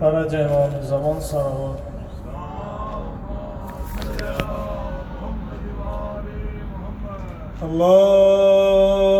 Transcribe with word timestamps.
Fridge 0.00 0.34
امام 0.34 0.70
زمان 0.82 1.20
صلوات 1.20 1.78
اللهم 7.62 9.17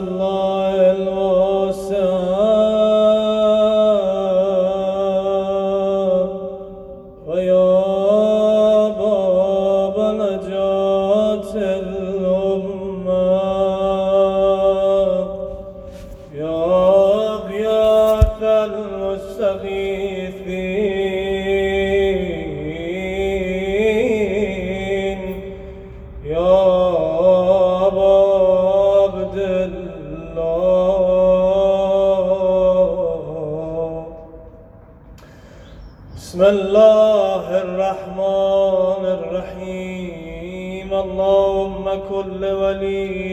اللہ 0.00 0.59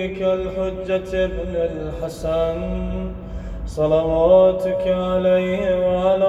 لوليك 0.08 0.22
الحجة 0.22 1.25
ابن 1.25 1.55
الحسن، 1.55 2.59
صلواتك 3.66 4.88
عليه 4.88 5.88
وعلى 5.88 6.25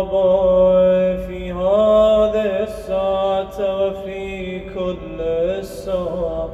آبائه 0.00 1.26
في 1.26 1.52
هذه 1.52 2.62
الساعة 2.62 3.86
وفي 3.86 4.60
كل 4.74 5.20
الساعة 5.20 6.48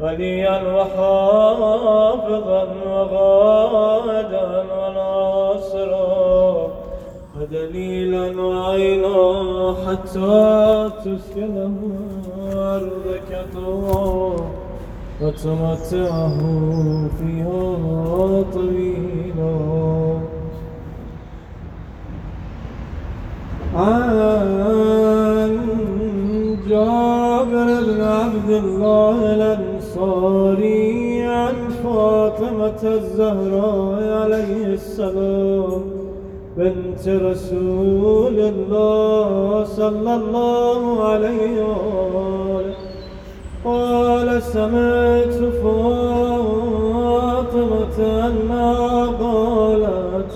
وليا 0.00 0.62
وحافظا 0.74 2.66
وغادا 2.86 4.64
وناصرا. 4.72 6.22
ودليلا 7.40 8.42
وعينا 8.42 9.18
حتى 9.86 10.90
تسكنه 11.04 11.76
أرضك 12.52 13.30
طوعا. 13.54 14.51
وتمتعه 15.22 16.38
فيها 17.18 18.42
طويلا 18.52 19.52
عن 23.74 25.58
جابر 26.68 27.68
بن 27.84 28.00
عبد 28.00 28.50
الله 28.50 29.34
الأنصاري 29.34 31.22
عن 31.22 31.54
فاطمة 31.84 32.82
الزهراء 32.84 34.22
عليه 34.22 34.66
السلام 34.66 35.82
بنت 36.56 37.08
رسول 37.08 38.38
الله 38.38 39.64
صلى 39.64 40.14
الله 40.14 41.04
عليه 41.04 41.62
وآله 41.62 42.81
قال 43.64 44.42
سمعت 44.42 45.34
فاطمة 45.62 46.86
أنها 48.26 49.06
قالت 49.06 50.32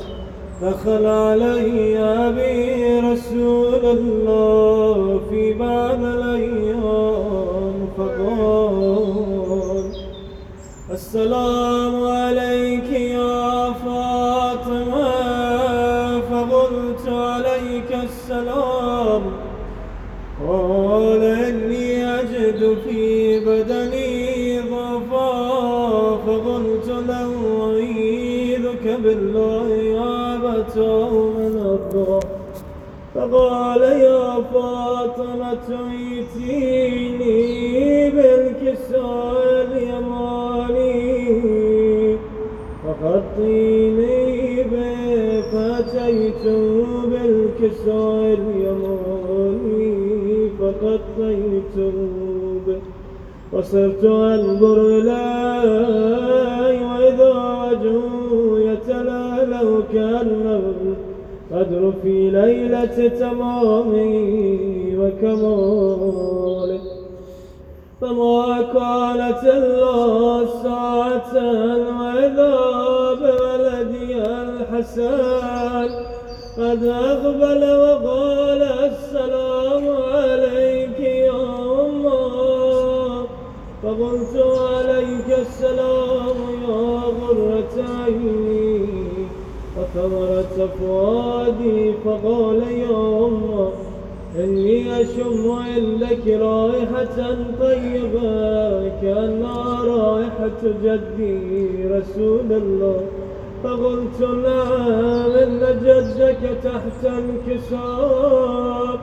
دخل 0.62 1.06
علي 1.06 1.98
أبي 1.98 3.00
رسول 3.00 3.84
الله 3.84 5.20
في 5.31 5.53
بعض 5.54 6.00
الأيام 6.04 7.88
فقال 7.98 9.93
السلام 10.91 12.04
عليك 12.04 12.86
من 31.38 31.56
الضعف 31.66 32.25
فقال 33.15 33.82
يا 33.82 34.34
فاطمة 34.54 35.69
ائتيني 35.93 37.41
بالكساء 38.10 39.66
اليماني 39.72 41.06
فغطيني 42.84 44.62
به 44.62 44.97
فأتيت 45.53 46.44
بالكساء 47.10 48.38
اليماني 48.38 49.94
فغطيت 50.59 51.76
به 52.66 52.81
وصرت 53.53 54.05
أنظر 54.05 54.78
إليه 54.87 56.76
وإذا 56.87 57.32
وجهه 57.62 58.16
يتلألأ 59.66 59.82
كأنه 59.93 60.97
قدر 61.53 61.93
في 62.03 62.31
ليلة 62.31 63.09
تمامي 63.09 64.97
وكمالي 64.99 66.81
فما 68.00 68.62
كانت 68.62 69.44
إلا 69.44 70.47
ساعة 70.62 71.34
وإذا 72.00 72.55
بولدي 73.21 74.12
الحسن. 74.22 75.88
قد 76.59 76.84
أقبل 76.84 77.62
وقال 77.65 78.62
السلام 78.62 79.84
عليك 80.12 81.00
يا 81.00 81.32
أمه 81.84 83.26
فقلت 83.82 84.34
عليك 84.60 85.38
السلام 85.38 86.37
يا 86.69 87.00
غرة 87.21 87.75
عيني 88.05 88.46
وثمرة 89.97 90.69
فؤادي 90.81 91.93
فقال 92.05 92.62
يا 92.62 93.27
أمه 93.27 93.71
إني 94.39 95.01
أشم 95.01 95.51
عندك 95.51 96.27
رائحة 96.27 97.37
طيبة 97.61 98.88
كأنها 99.03 99.85
رائحة 99.85 100.62
جدي 100.82 101.85
رسول 101.85 102.53
الله 102.53 103.00
فقلت 103.65 104.20
نعم 104.20 105.31
إن 105.31 105.61
جدك 105.82 106.59
تحت 106.65 107.05
انكسار 107.05 108.99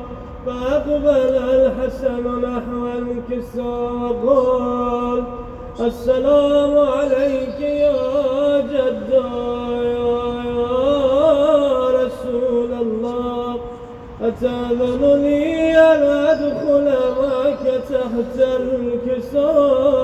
فأقبل 0.46 1.36
الحسن 1.36 2.42
نحو 2.42 2.88
انكسار 2.88 4.16
قال، 4.28 5.24
السلام 5.80 6.78
عليك 6.78 7.60
يا 7.60 8.62
جدا 8.62 9.63
أتأذنني 14.46 15.78
أن 15.78 16.02
أدخل 16.04 16.86
معك 17.22 17.64
تحت 17.90 18.38
الكسار 19.40 20.04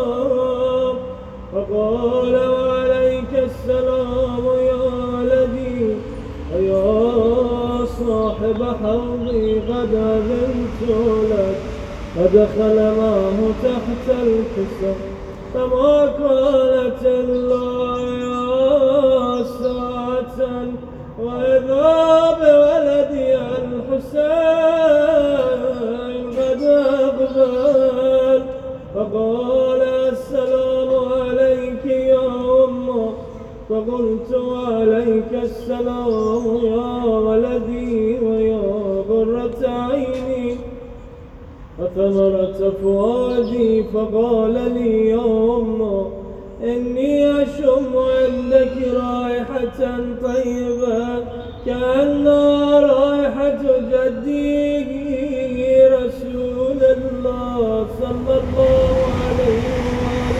فقال 1.53 2.35
وعليك 2.35 3.33
السلام 3.33 4.45
يا 4.45 4.83
ولدي 5.13 5.95
ويا 6.55 7.85
صاحب 7.85 8.59
حوضي 8.83 9.59
قد 9.59 9.93
أذنت 9.93 10.81
لك 11.31 11.57
فدخل 12.15 12.77
معه 12.97 13.39
تحت 13.63 14.05
الكسر 14.23 14.95
فما 15.53 15.95
كانت 16.05 17.01
إلا 17.05 17.67
يا 18.23 19.43
ساعة 19.43 20.39
وإذا 21.19 21.89
بولدي 22.41 23.28
الحسين 24.99 26.29
قد 26.39 26.63
أقبل 26.63 28.43
فقال 28.95 29.81
السلام 29.81 30.89
عليك 31.13 31.85
يا 31.85 32.27
أمه 32.65 33.13
فقلت 33.69 34.33
وعليك 34.33 35.33
السلام 35.33 36.45
يا 36.63 37.03
ولدي 37.05 38.19
ويا 38.19 38.61
غرة 39.09 39.67
عيني 39.67 40.57
وثمرة 41.79 42.73
فؤادي 42.83 43.83
فقال 43.83 44.53
لي 44.53 45.09
يا 45.09 45.25
أمه 45.57 46.07
إني 46.63 47.43
أشم 47.43 47.97
عندك 47.97 48.73
رائحة 48.93 49.97
طيبة 50.23 51.38
كأنها 51.65 52.79
رائحة 52.79 53.61
جدي 53.91 54.79
رسول 55.87 56.81
الله 56.83 57.87
صلى 57.99 58.33
الله 58.39 58.95
عليه 59.25 59.69
وآله 59.99 60.39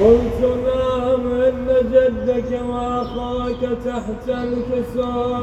قلت 0.00 0.40
نعم 0.66 1.24
إن 1.42 1.66
جدك 1.92 2.60
وأخاك 2.68 3.62
تحت 3.86 4.28
الكساء 4.28 5.40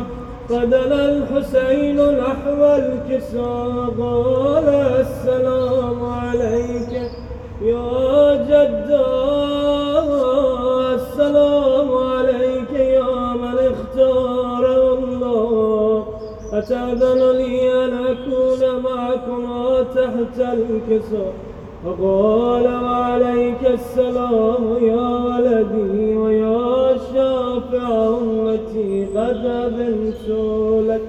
فدل 0.50 0.94
الحسين 0.94 2.18
نحو 2.18 2.66
الكساء 2.66 3.94
قال 4.00 4.68
السلام 5.00 6.06
عليك 6.06 7.12
يا 7.62 8.36
جدا 8.50 9.08
السلام 10.96 11.70
أتأذن 16.71 17.31
لي 17.38 17.85
أن 17.85 17.94
أكون 17.94 18.83
معكما 18.83 19.83
تحت 19.83 20.39
الكساء 20.39 21.33
فقال 21.85 22.65
وعليك 22.83 23.65
السلام 23.73 24.77
يا 24.81 25.07
ولدي 25.25 26.15
ويا 26.15 26.97
شافع 27.13 28.07
أمتي، 28.07 29.06
قد 29.06 29.45
أذنت 29.45 30.29
لك 30.88 31.01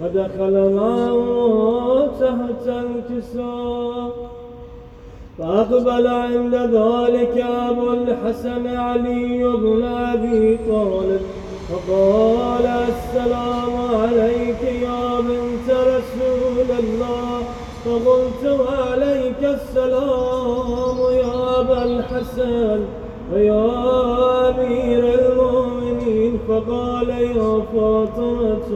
فدخل 0.00 0.72
معه 0.74 2.08
تحت 2.20 2.68
الكساء 2.68 4.10
فأقبل 5.38 6.06
عند 6.06 6.54
ذلك 6.54 7.44
أبو 7.70 7.92
الحسن 7.92 8.66
علي 8.66 9.44
بن 9.44 9.84
أبي 9.84 10.58
طالب 10.68 11.20
فقال 11.68 12.66
السلام 12.66 13.74
عليك 14.00 14.62
يا 14.62 15.20
بنت 15.20 15.68
رسول 15.70 16.68
الله، 16.78 17.42
فقلت 17.84 18.60
وعليك 18.60 19.42
السلام 19.42 20.98
يا 21.12 21.60
أبا 21.60 21.84
الحسن 21.84 22.80
ويا 23.32 23.66
أمير 24.48 25.04
المؤمنين، 25.20 26.38
فقال 26.48 27.08
يا 27.08 27.62
فاطمة 27.74 28.68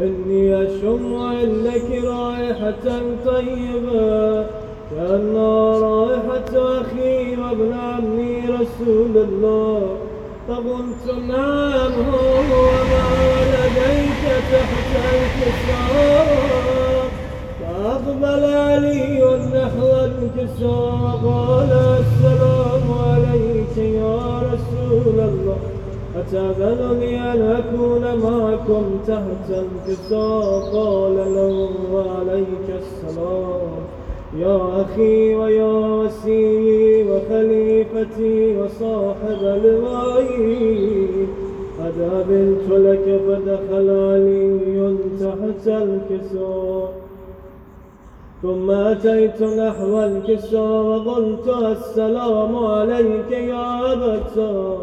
إني 0.00 0.62
أشم 0.62 1.16
عندك 1.16 2.04
رائحة 2.04 2.86
طيبة 3.26 4.46
كأن 4.90 5.36
رائحة 5.82 6.80
أخي 6.80 7.36
وابن 7.36 7.72
عمي 7.72 8.40
رسول 8.48 9.14
الله. 9.16 9.96
فقلت 10.48 11.06
نعم 11.28 11.92
هو 11.92 12.38
وما 12.38 13.06
ولديك 13.30 14.24
تحت 14.52 14.90
الكسار 15.14 16.26
فأقبل 17.60 18.44
علي 18.44 19.20
نحو 19.54 19.90
الكساء 20.04 21.20
قال 21.24 21.72
السلام 21.72 22.92
عليك 23.06 23.76
يا 23.76 24.38
رسول 24.38 25.20
الله 25.20 25.56
أتأذنني 26.16 27.32
أن 27.32 27.42
أكون 27.42 28.02
معكم 28.22 28.98
تحت 29.06 29.48
الكساء 29.50 30.60
قال 30.72 31.16
له، 31.16 31.70
وعليك 31.92 32.68
السلام. 32.68 33.93
يا 34.38 34.82
أخي 34.82 35.34
ويا 35.34 35.72
وسيلي 35.96 37.10
وخليفتي 37.10 38.56
وصاحب 38.56 39.42
الوعيد 39.42 41.28
قد 41.78 42.00
أبنت 42.00 42.68
لك 42.70 43.20
فدخل 43.28 43.90
علي 43.90 44.96
تحت 45.20 45.68
الكساء 45.68 46.92
ثم 48.42 48.70
أتيت 48.70 49.42
نحو 49.42 50.02
الكساء 50.02 50.82
وقلت 50.82 51.48
السلام 51.48 52.56
عليك 52.56 53.30
يا 53.30 53.92
أبتا 53.92 54.78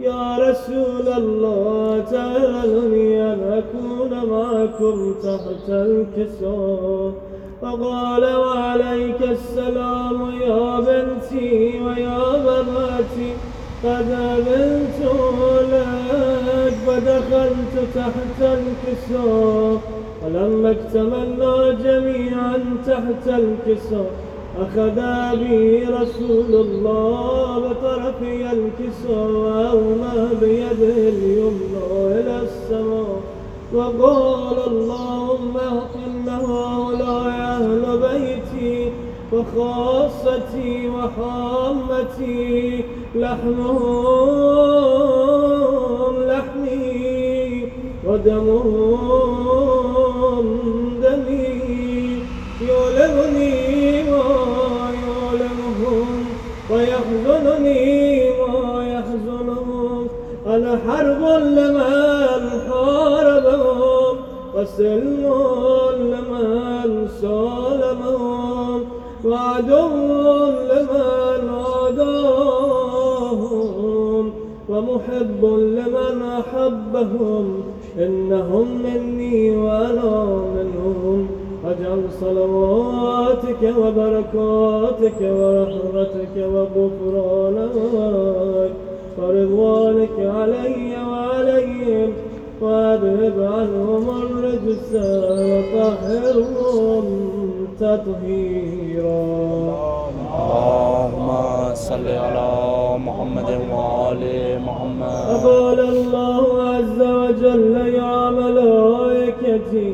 يا 0.00 0.36
رسول 0.38 1.08
الله 1.08 2.00
تأذنني 2.10 3.32
أن 3.32 3.40
أكون 3.62 4.30
معكم 4.30 5.14
تحت 5.22 5.68
الكساء 5.68 7.31
فقال 7.62 8.24
وعليك 8.36 9.22
السلام 9.22 10.30
يا 10.40 10.80
بنتي 10.80 11.80
ويا 11.84 12.22
بناتي 12.46 13.30
قد 13.84 14.10
أذنت 14.10 15.00
لك 15.72 16.74
فدخلت 16.86 17.74
تحت 17.94 18.40
الكساء 18.40 19.80
ولما 20.24 20.70
اكتملنا 20.70 21.72
جميعا 21.72 22.58
تحت 22.86 23.28
الكساء 23.28 24.10
أخذ 24.58 25.00
بي 25.38 25.84
رسول 25.84 26.54
الله 26.54 27.58
بطرفي 27.58 28.52
الكساء 28.52 29.30
وأومى 29.30 30.28
بيده 30.40 31.08
اليمنى 31.08 31.84
إلى 31.92 32.40
السماء 32.42 33.20
وقال 33.74 34.56
اللهم 34.66 35.56
إن 36.06 36.11
هؤلاء 36.32 37.28
أهل 37.28 37.98
بيتي 37.98 38.92
وخاصتي 39.32 40.88
وحامتي 40.88 42.84
لحمهم 44.92 46.14
لحمي 46.28 47.68
ودمهم 48.06 49.42
دمي 51.02 52.18
يؤلمني 52.60 54.02
ما 54.02 54.24
يؤلمهم 55.06 56.24
ويحزنني 56.70 58.30
ما 58.30 58.84
يحزنهم 58.86 60.06
أنا 60.46 60.78
حرب 60.88 61.22
لمن 61.42 62.42
حاربهم 62.68 64.16
وسلم 64.54 65.81
لمن 67.02 67.08
سالمهم 67.20 68.84
وعدو 69.24 69.88
لمن 70.70 71.48
عاداهم 71.48 72.42
ومحب 74.68 75.44
لمن 75.44 76.22
أحبهم، 76.22 77.62
إنهم 77.98 78.66
مني 78.82 79.56
وأنا 79.56 80.24
منهم. 80.54 81.28
واجعل 81.64 82.02
صلواتك 82.20 83.62
وبركاتك 83.78 85.20
ورحمتك 85.20 86.36
وغفرانك 86.36 87.76
ورضوانك 89.18 90.16
علي 90.18 90.96
وعليهم. 91.08 92.12
واذهب 92.62 93.36
عنهم 93.56 94.04
الرجس 94.22 94.90
وطهرهم 95.50 97.04
تطهيرا. 97.80 99.24
اللهم 100.38 101.28
صل 101.74 102.06
على 102.24 102.50
محمد 103.06 103.50
وآل 103.72 104.22
محمد. 104.66 105.22
فقال 105.42 105.80
الله 105.80 106.46
عز 106.74 107.00
وجل 107.00 107.74
يا 108.00 108.18
ملائكتي 108.30 109.92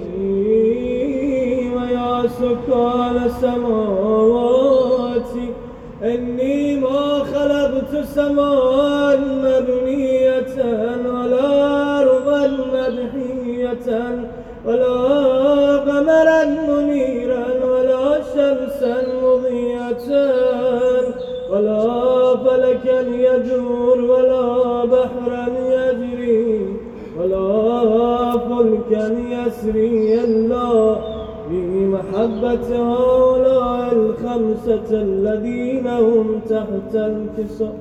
ويا 1.75 2.15
سكان 2.41 3.17
السماوات 3.31 4.79
إني 6.03 6.77
ما 6.77 7.03
خلقت 7.35 7.93
سماء 8.05 9.19
مبنية 9.45 9.78
مدحية 13.89 14.29
ولا 14.67 15.77
قمرا 15.77 16.45
منيرا 16.45 17.47
ولا 17.65 18.21
شمسا 18.35 18.97
ولا 21.51 22.37
فلكا 22.37 23.01
يدور 23.01 24.01
ولا 24.01 24.85
بحرا 24.85 25.47
يجري 25.69 26.67
ولا 27.19 28.33
فلكا 28.33 29.17
يسري 29.31 30.15
إلا 30.25 30.97
في 31.49 31.87
محبة 31.87 32.77
هؤلاء 32.77 33.93
الخمسة 33.93 34.91
الذين 34.91 35.87
هم 35.87 36.41
تحت 36.49 36.95
الكسر 36.95 37.73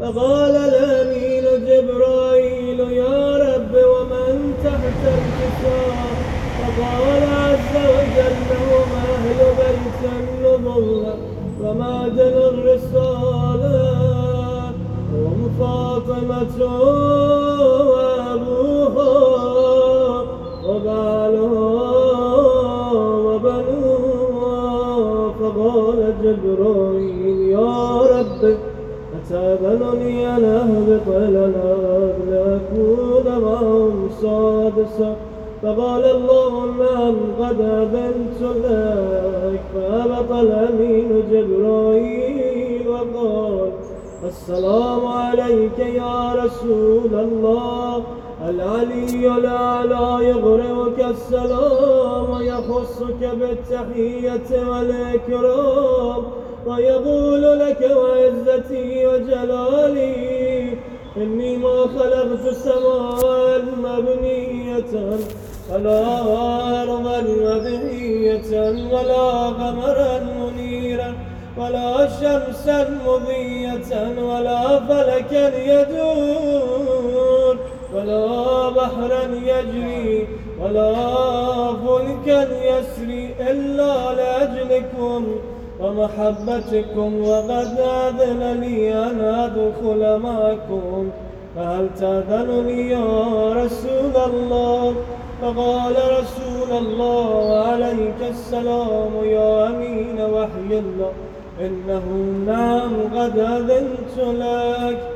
فقال 0.00 0.56
الأمين 0.56 1.44
جبرائيل 1.66 2.80
يا 2.80 3.36
رب 3.36 3.74
ومن 3.74 4.25
تحت 4.66 5.02
الكساء 5.04 6.06
فقال 6.58 7.22
عز 7.22 7.74
وجل 7.94 8.48
هم 8.70 8.90
أهل 9.14 9.38
بيت 9.58 10.02
النبوة 10.20 11.14
ومعدن 11.62 12.36
الرسالة 12.52 13.76
هم 15.12 15.38
فاطمة 15.60 16.58
وأبوها 17.90 19.12
وبعلها 20.66 21.80
وبنوها 23.24 24.56
فقال 25.40 26.00
جبرائيل 26.22 27.38
يا 27.50 28.00
رب 28.02 28.42
أتأذنني 29.30 30.36
أن 30.36 30.44
أهبط 30.44 31.08
إلى 31.08 31.52
لأكون 32.30 33.42
معهم 33.42 34.08
سادسا 34.20 35.16
فقال 35.62 36.04
اللهم 36.04 36.82
أن 36.82 37.16
قد 37.40 37.60
أذنت 37.60 38.42
لك 38.42 39.60
فهبط 39.74 40.32
الأمين 40.32 41.22
جبرائيل 41.30 42.88
وقال 42.88 43.70
السلام 44.24 45.06
عليك 45.06 45.78
يا 45.78 46.34
رسول 46.34 47.14
الله 47.14 48.02
العلي 48.48 49.36
الأعلى 49.36 50.28
يغرقك 50.28 51.00
السلام 51.10 52.30
ويخصك 52.30 53.20
بالتحية 53.40 54.68
والإكرام 54.68 56.24
ويقول 56.66 57.42
لك 57.60 57.90
وعزتي 57.96 59.06
وجلالي 59.06 60.74
إني 61.16 61.56
ما 61.56 61.86
خلقت 61.98 62.46
السماء 62.46 63.62
مبنية 63.78 65.18
ولا 65.72 66.20
أرضا 66.82 67.20
مبنية 67.20 68.70
ولا 68.92 69.46
قمرا 69.46 70.18
منيرا 70.38 71.14
ولا 71.58 72.06
شمسا 72.08 73.00
مضية 73.06 74.22
ولا 74.22 74.80
فلكا 74.80 75.56
يدور 75.72 76.75
ولا 77.96 78.68
بحرا 78.70 79.22
يجري 79.34 80.28
ولا 80.62 80.92
فلكا 81.72 82.48
يسري 82.64 83.34
إلا 83.40 84.14
لأجلكم 84.14 85.26
ومحبتكم 85.80 87.28
وقد 87.28 87.78
أذن 87.80 88.60
لي 88.60 88.94
أن 88.94 89.20
أدخل 89.20 90.18
معكم 90.18 91.10
فهل 91.56 91.88
تأذنني 92.00 92.90
يا 92.90 93.52
رسول 93.52 94.16
الله؟ 94.26 94.94
فقال 95.42 95.94
رسول 96.20 96.78
الله 96.78 97.58
عليك 97.58 98.20
السلام 98.30 99.10
يا 99.24 99.68
أمين 99.68 100.20
وحي 100.20 100.78
الله 100.78 101.12
إنه 101.60 102.04
نعم 102.46 102.92
قد 103.14 103.38
أذنت 103.38 104.16
لك. 104.18 105.15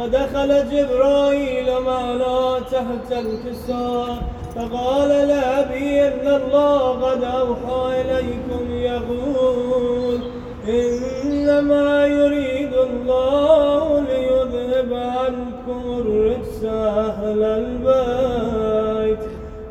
فدخل 0.00 0.50
جبرائيل 0.70 1.80
معنا 1.80 2.60
تحت 2.60 3.12
الكساء 3.12 4.22
فقال 4.56 5.08
لأبي 5.08 6.08
إن 6.08 6.28
الله 6.28 6.88
قد 6.90 7.24
أوحى 7.24 8.00
إليكم 8.00 8.70
يقول 8.70 10.20
إنما 10.68 12.06
يريد 12.06 12.74
الله 12.74 14.00
ليذهب 14.00 14.90
عنكم 14.92 15.80
الرجس 16.00 16.64
أهل 16.64 17.42
البيت 17.42 19.18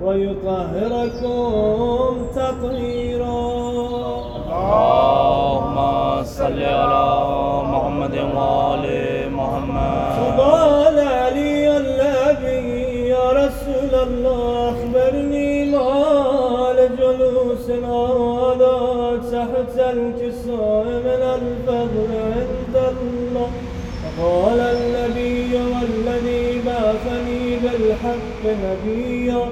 ويطهركم 0.02 1.48
تطهيرا. 2.36 3.40
اللهم 4.50 5.59
صل 6.24 6.60
على 6.64 7.08
محمد 7.74 8.16
وآل 8.36 8.86
محمد. 9.32 10.10
فقال 10.20 10.98
علي 11.00 11.78
النبي 11.78 13.10
يا 13.10 13.28
رسول 13.42 13.94
الله 14.08 14.70
أخبرني 14.70 15.52
ما 15.66 15.94
لجلوس 16.78 17.68
هذا 17.70 18.78
تحت 19.32 19.76
الكساء 19.96 20.86
من 21.06 21.22
الفضل 21.38 22.10
عند 22.36 22.76
الله. 22.92 23.50
فقال 24.04 24.60
النبي 24.60 25.52
والذي 25.72 26.62
بعثني 26.66 27.44
بالحق 27.64 28.44
نبيا 28.66 29.44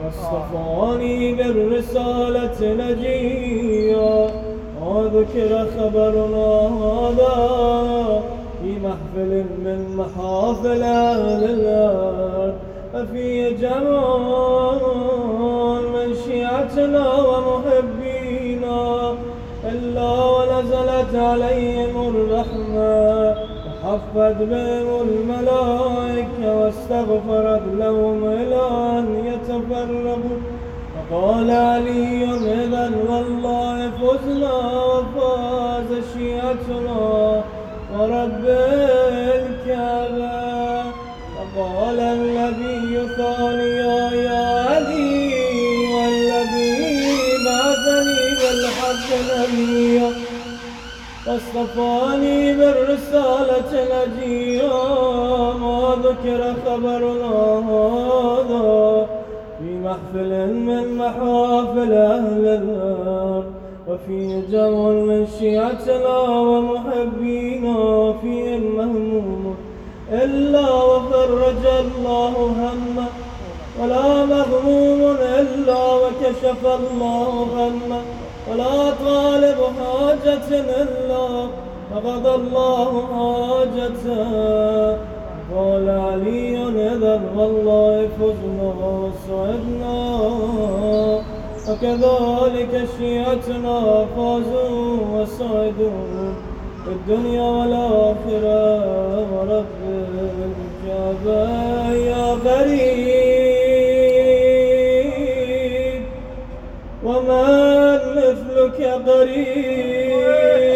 واصطفاني 0.00 1.34
بالرسالة 1.34 2.58
نجيا 2.60 4.45
وذكر 4.86 5.66
خبرنا 5.78 6.48
هذا 6.84 7.36
في 8.62 8.70
محفل 8.78 9.32
من 9.64 9.80
محافل 9.96 10.82
أهل 10.82 11.44
الأرض. 11.44 12.54
ففي 12.92 13.50
جمال 13.50 14.80
من 15.94 16.08
شيعتنا 16.26 17.06
ومحبينا. 17.14 18.82
إلا 19.64 20.10
ونزلت 20.24 21.14
عليهم 21.14 21.94
الرحمة. 22.08 23.34
وحفت 23.84 24.38
بهم 24.40 24.88
الملائكة 25.08 26.60
واستغفرت 26.60 27.62
لهم 27.78 28.18
إلى 28.24 28.62
أن 28.98 29.06
يتفرقوا. 29.24 30.38
فقال 31.10 31.50
علي 31.50 32.24
إذا 32.24 32.90
والله 33.08 33.90
فزنا 33.90 34.56
وفاز 34.84 35.90
شيعتنا 36.14 37.44
ورب 37.94 38.44
الكعبة. 39.40 40.82
فقال 41.36 42.00
النبي 42.00 43.08
ثانيا 43.16 44.10
يا 44.10 44.66
علي 44.68 45.34
والذي 45.94 46.74
بعثني 47.46 48.20
بالحق 48.38 49.08
نبيا 49.30 50.10
واصطفاني 51.26 52.52
بالرسالة 52.52 53.70
نجيا 53.92 54.78
ما 55.60 55.96
ذكر 56.04 56.54
خبرنا 56.66 57.36
هذا. 57.70 59.05
محفل 59.86 60.54
من 60.54 60.96
محافل 60.98 61.92
أهل 61.92 62.46
الأرض 62.46 63.44
وفي 63.88 64.42
جمع 64.50 64.88
من 64.90 65.26
شيعتنا 65.38 66.18
ومحبينا 66.28 68.12
في 68.12 68.56
المهموم 68.56 69.54
إلا 70.12 70.70
وفرج 70.70 71.66
الله 71.80 72.32
همه 72.60 73.06
ولا 73.80 74.24
مغموم 74.24 75.16
إلا 75.38 75.94
وكشف 75.94 76.64
الله 76.64 77.46
غمه 77.56 78.00
ولا 78.50 78.90
طالب 79.04 79.56
حاجة 79.78 80.60
إلا 80.82 81.46
فقضى 81.94 82.34
الله 82.34 83.02
حاجته 83.12 85.15
قال 85.54 85.86
علي 85.90 86.58
إذا 86.92 87.14
والله 87.36 88.08
فزنا 88.18 88.70
وسعدنا 89.02 89.98
وكذلك 91.68 92.72
شيعتنا 92.98 93.78
فازوا 94.16 94.96
وسعدوا 95.12 96.32
في 96.84 96.90
الدنيا 96.92 97.42
والآخرة. 97.42 98.62
ورب 99.32 99.80
الكعبة 100.50 101.42
يا 101.94 102.26
قريب 102.46 103.16
ومن 107.04 108.00
مثلك 108.16 108.78
قريب. 109.06 110.75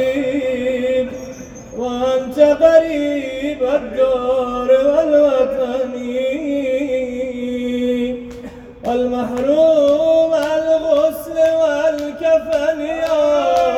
وأنت 1.91 2.39
قريب 2.41 3.63
الدار 3.63 4.71
والوطن. 4.71 5.95
والمحروم 8.85 10.35
الغسل 10.35 11.39
والكفن. 11.39 12.81
يا 12.81 13.70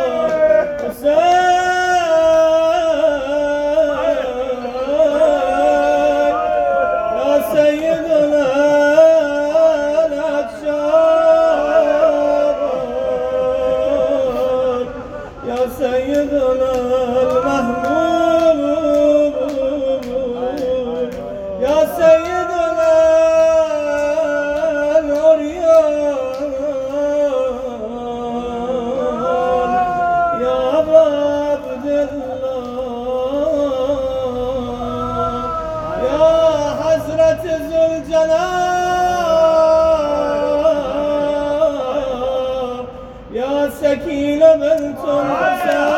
لك 43.92 44.08
لمن 44.08 44.94
تنصر 44.96 45.92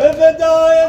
ابدا 0.00 0.54
يا 0.74 0.88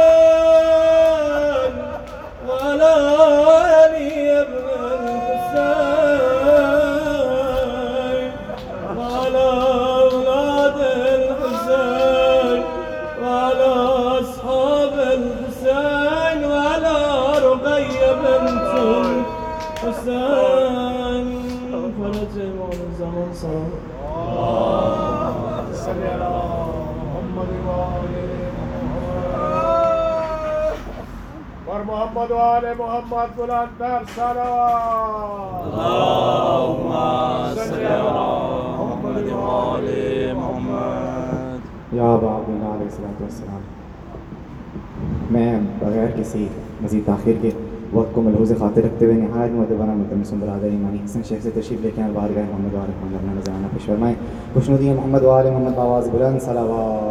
محمد 32.21 32.31
وآل 32.31 32.65
محمد 32.77 33.29
بلندر 33.35 34.03
صلوات. 34.15 35.73
اللهم 35.73 36.91
صل 37.55 37.85
على 37.85 38.27
محمد 38.77 39.31
وآل 39.31 39.87
محمد. 40.35 41.95
یا 41.95 42.15
باب 42.21 42.49
علیہ 42.49 42.67
الصلوۃ 42.67 43.59
میں 45.31 45.59
بغیر 45.79 46.07
کسی 46.15 46.47
مزید 46.81 47.05
تاخیر 47.05 47.35
کے 47.41 47.49
وقت 47.93 48.13
کو 48.15 48.21
ملحوظ 48.21 48.51
خاطر 48.59 48.81
رکھتے 48.83 49.05
ہوئے 49.05 49.17
نہایت 49.17 49.51
مدبانہ 49.51 49.91
متمسن 49.91 50.39
برادر 50.39 50.65
ایمانی 50.65 50.99
حسن 51.05 51.21
شیخ 51.29 51.43
سے 51.43 51.49
تشریف 51.55 51.81
لے 51.81 51.91
کے 51.95 52.01
بارگاہ 52.13 52.43
محمد 52.51 52.73
وآل 52.73 52.91
محمد 53.01 53.29
رمضانہ 53.29 53.67
پیش 53.73 53.85
فرمائیں 53.85 54.15
خوش 54.53 54.69
ندی 54.69 54.93
محمد 54.93 55.23
وآل 55.23 55.49
محمد 55.49 55.77
آواز 55.77 56.09
بلند 56.11 56.39
صلوات۔ 56.41 57.10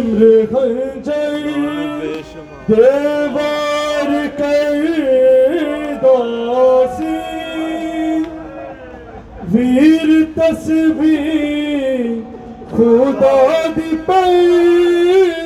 امر 0.00 0.46
خنجر 0.52 1.34
دیوار 2.68 4.12
کر 4.38 4.82
داسی 6.02 7.16
ویر 9.52 10.10
تسبیح 10.36 12.04
خدا 12.70 13.40
دی 13.76 13.90
پیداسی 14.06 15.40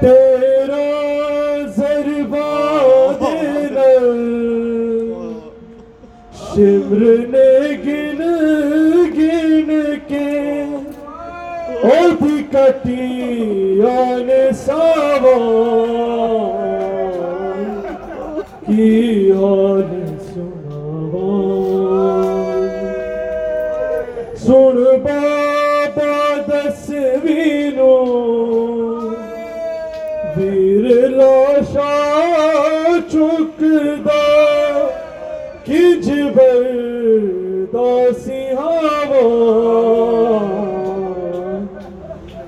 تیرا 0.00 0.90
ضربہ 1.76 2.48
دینا 3.20 3.90
شمرن 6.44 7.31
اودھی 12.72 12.72
کٹی 12.72 13.82
آنے 13.88 14.42
ساوا 14.56 15.36
کی 18.66 19.32
حال 19.32 19.90
سناوا 20.34 21.32
سن 24.44 24.78
بابا 25.04 26.14
دس 26.48 26.88
وینو 27.24 27.96
ویر 30.36 31.08
لاشا 31.08 31.92
چکدا 33.08 34.22
کنج 35.66 36.06
برداسی 36.36 38.42
ہوا 38.56 40.11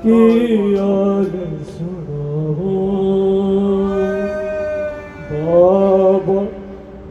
کی 0.04 0.66
بابا 5.30 6.40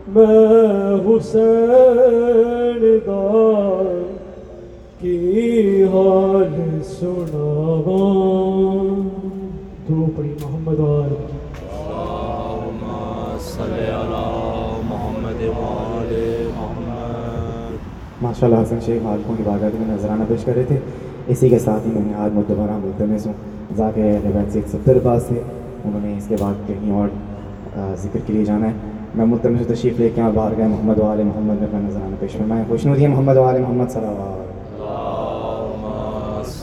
میں 0.08 0.98
حسین 1.06 2.84
دا 3.08 3.22
کی 5.00 5.84
حال 5.84 6.44
پڑی 10.16 10.34
محمد 10.42 10.80
آل 10.80 11.14
ماشاء 18.22 18.48
اللہ 18.48 18.56
حسن 18.56 18.80
شیخ 18.80 19.02
مالکوں 19.04 19.36
کی 19.36 19.44
بارگاہ 19.44 19.70
میں 19.80 19.88
نذرانہ 19.88 20.24
پیش 20.28 20.44
کر 20.44 20.56
رہے 20.56 20.64
تھے 20.64 20.80
اسی 21.28 21.50
کے 21.50 21.60
ساتھ 21.60 21.88
ہی 21.88 21.92
میں 21.92 22.02
نے 22.02 22.14
آج 22.18 22.32
مدبرہ 22.34 22.78
ملتمس 22.78 23.26
ہوں 23.28 23.34
ذاکر 23.76 24.26
روایت 24.26 24.52
سے 24.52 24.60
ایک 24.60 24.68
ستر 24.70 24.98
پاس 25.04 25.24
سے 25.24 25.40
انہوں 25.84 26.00
نے 26.02 26.18
اس 26.18 26.28
کے 26.28 26.36
بعد 26.40 26.68
کہیں 26.68 26.92
اور 26.94 27.08
ذکر 27.98 28.20
کے 28.28 28.34
لیے 28.34 28.46
جانا 28.46 28.68
ہے 28.68 28.92
میں 29.16 29.26
ملتمس 29.26 29.60
ہوں 29.60 29.68
تشریف 29.68 30.00
لے 30.00 30.10
کے 30.16 30.22
اور 30.22 30.32
بارگاہ 30.34 30.68
محمد 30.68 31.00
وال 31.00 31.24
محمد 31.24 31.56
میں 31.56 31.68
اپنا 31.68 31.80
نذرانہ 31.80 32.16
پیش 32.20 32.32
فرمائیں 32.34 32.64
خوش 32.68 32.86
نودی 32.86 33.08
محمد 33.08 33.38
وال 33.38 33.60
محمد 33.60 33.92
صلی 33.92 34.06
اللہ 34.06 34.32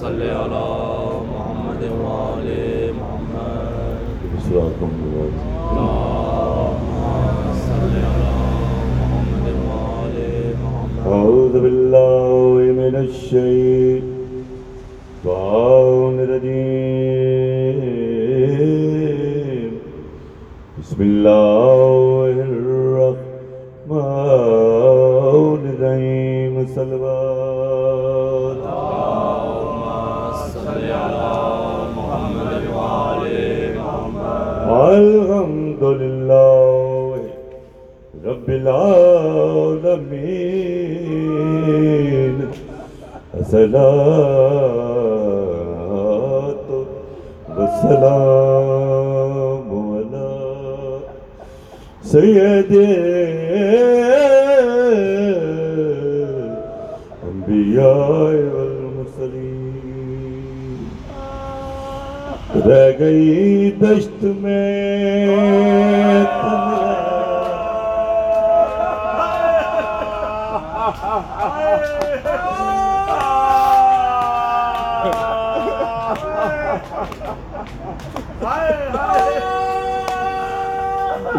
علیہ 0.03 0.41
محمد 1.23 1.85
محمد 4.73 5.49
أعوذ 11.03 11.53
بالله 11.55 12.73
من 12.73 12.97
الشيطان 12.97 14.10
الرجيم 16.25 16.93
بسم 20.81 21.01
الله 21.03 22.33
الرحمن 22.49 24.01
الرحيم 25.73 26.55
صلوات۔ 26.77 28.57
اللهم 28.57 29.85
صل 30.55 30.81
على 31.05 31.37
محمد 31.99 32.63
وعلى 32.77 33.45
محمد 33.77 34.69
الحمد 34.97 35.83
لله 36.03 37.21
رب 38.25 38.49
العالمين 38.61 40.01
الصلاة 43.41 44.70
والسلام 47.83 49.69
على 49.97 50.31
سيد 52.03 52.73
الأنبياء 57.23 58.35
والمرسلين. 58.55 59.61
رہ 62.67 62.91
گئی 62.99 63.71
دشت 63.81 64.21
میں 64.41 64.69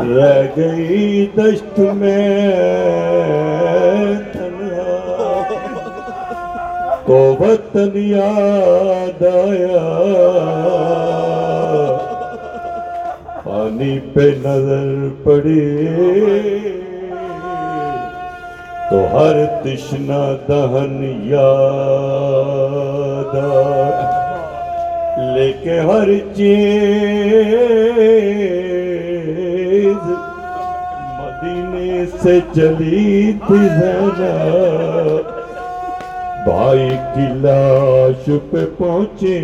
رہ 0.08 0.48
گئی 0.58 1.26
دشت 1.38 1.80
میں 1.96 2.28
تنہا 4.34 5.42
تو 7.06 7.18
وطن 7.40 7.92
یاد 7.96 9.24
آیا 9.24 9.84
پانی 13.46 14.00
پہ 14.14 14.30
نظر 14.46 15.08
پڑی 15.24 15.66
تو 18.90 19.06
ہر 19.14 19.46
تشنا 19.64 20.24
دہن 20.48 21.04
یاد 21.26 22.06
آیا 23.36 24.01
لے 25.42 25.52
کے 25.64 25.78
ہر 25.80 26.10
چیز 26.36 27.62
مدینے 31.20 32.06
سے 32.22 32.40
چلی 32.56 33.32
تھی 33.48 33.58
زینب 33.70 34.20
بھائی 36.46 36.90
کی 37.14 37.28
لاش 37.42 38.30
پہ 38.52 38.66
پہنچے 38.78 39.40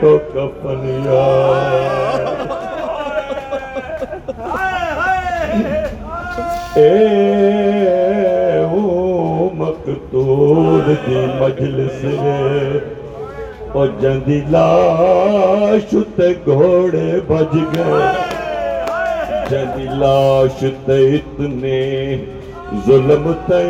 تو 0.00 0.16
کفن 0.32 0.84
یاد 1.06 2.44
اے 6.78 6.90
او 8.64 9.50
مقتول 9.54 10.94
دی 11.06 11.26
مجلس 11.40 12.04
او 13.74 13.86
جندی 14.00 14.40
لاش 14.50 15.94
تے 16.16 16.32
گھوڑے 16.46 17.08
بج 17.28 17.56
گئے۔ 17.74 18.06
جندی 19.50 19.86
لاش 20.00 20.64
تے 20.86 20.98
اتنے 21.14 21.80
ظلم 22.86 23.32
تے 23.46 23.62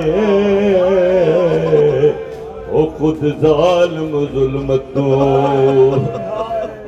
او 2.71 2.85
خود 2.99 3.25
ظالم 3.43 4.13
ظلم 4.35 4.77
تو۔ 4.95 5.09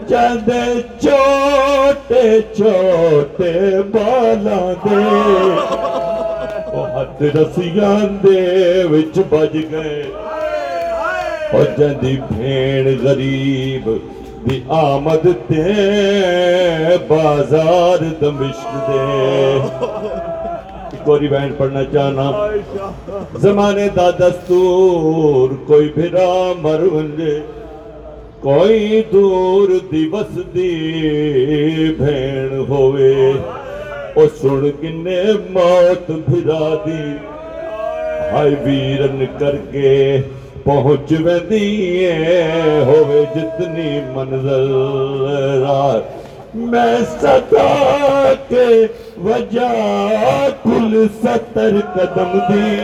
جندے 0.08 0.62
چھوٹے 1.00 2.22
چھوٹے 2.56 3.52
بالاں 3.92 4.68
دے 4.84 5.02
او 6.72 6.84
ہاتھ 6.94 7.22
رسیاں 7.36 7.98
دے 8.22 8.40
وچ 8.90 9.18
بج 9.30 9.56
گئے۔ 9.72 10.27
او 11.52 11.64
جندی 11.78 12.16
بھیڑ 12.28 12.94
غریب 13.02 13.88
دی 14.44 14.60
آمد 14.68 15.26
تے 15.48 15.62
بازار 17.08 18.02
دمشق 18.20 18.74
دے۔ 18.88 18.98
ایک 20.92 21.08
اور 21.08 21.20
بینڈ 21.20 21.58
پڑھنا 21.58 21.84
چاہنا۔ 21.92 22.30
زمانے 23.38 23.88
دا 23.96 24.10
دستور، 24.10 25.50
کوئی 25.66 25.88
بھرا 25.94 26.52
مر 26.62 26.82
ونجے 26.92 27.38
کوئی 28.40 29.02
دور 29.12 29.68
دیوس 29.92 30.54
دی 30.54 30.72
بھین 31.98 32.64
ہوئے۔ 32.68 33.32
او 34.14 34.26
سن 34.40 34.70
کنے 34.80 35.22
موت 35.50 36.10
بھرا 36.10 36.74
دی۔ 36.86 37.02
ہائی 38.32 38.54
ویرن 38.64 39.24
کر 39.38 39.56
کے۔ 39.70 40.20
پہنچ 40.68 41.12
میں 41.20 41.38
دیئے 41.50 42.08
ہوئے 42.86 43.22
جتنی 43.34 43.90
منظر 44.14 44.64
رات 45.60 46.56
میں 46.70 46.96
صدا 47.12 48.32
کے 48.48 48.66
وجہ 49.24 49.68
کل 50.64 51.06
ستر 51.22 51.78
قدم 51.94 52.36
دی 52.48 52.74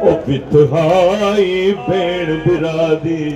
او 0.00 0.14
پتہائی 0.26 1.72
بین 1.88 2.34
برا 2.46 2.88
دی 3.04 3.28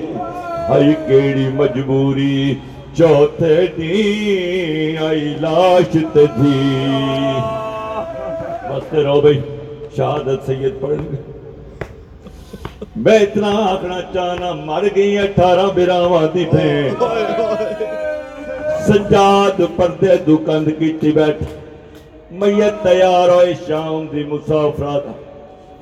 ہائی 0.68 0.94
کیڑی 1.06 1.48
مجبوری 1.54 2.54
چوتھے 2.96 3.66
دی 3.76 4.96
آئی 5.08 5.34
لاش 5.40 5.96
تے 6.14 6.24
دی 6.38 6.56
بس 8.70 8.94
رہو 8.94 9.20
بھئی 9.20 9.40
شہادت 9.96 10.46
سید 10.46 10.80
پڑھ 10.80 10.96
گئے 11.02 11.31
ਇਤਨਾ 13.17 13.49
ਆਖਣਾ 13.63 13.99
ਚਾਹਨਾ 14.13 14.51
ਮਰ 14.55 14.87
ਗਈ 14.89 15.17
18 15.19 15.71
ਬਿਰਾਵਾਂ 15.75 16.27
ਦੀ 16.27 16.45
ਭੈਣ 16.45 16.95
ਸਜਾਦ 18.87 19.63
ਪਰਦੇ 19.77 20.15
ਦੁਕੰਦ 20.25 20.69
ਕੀਤੀ 20.71 21.11
ਬੈਠ 21.11 21.41
ਮਈਤ 22.33 22.83
ਤਿਆਰ 22.83 23.29
ਹੋਏ 23.29 23.53
ਸ਼ਾਮ 23.67 24.07
ਦੀ 24.07 24.23
ਮੁਸਾਫਰਾਤ 24.23 25.05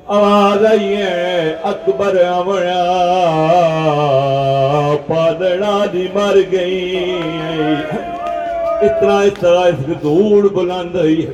ਆਵਾਜ਼ 0.08 0.64
ਆਈ 0.66 0.94
ਹੈ 0.94 1.60
ਅਕਬਰ 1.70 2.22
ਆਵਣਾ 2.24 2.74
ਪਾਦੜਾ 5.08 5.86
ਦੀ 5.86 6.08
ਮਰ 6.16 6.40
ਗਈ 6.52 6.90
ਇਤਨਾ 8.82 9.22
ਇਸ 9.22 9.32
ਤਰ੍ਹਾਂ 9.32 9.66
ਇਸ 9.68 9.96
ਧੂੜ 10.02 10.46
ਬੁਲੰਦ 10.48 10.96
ਹੋਈ 10.96 11.26
ਹੈ 11.26 11.32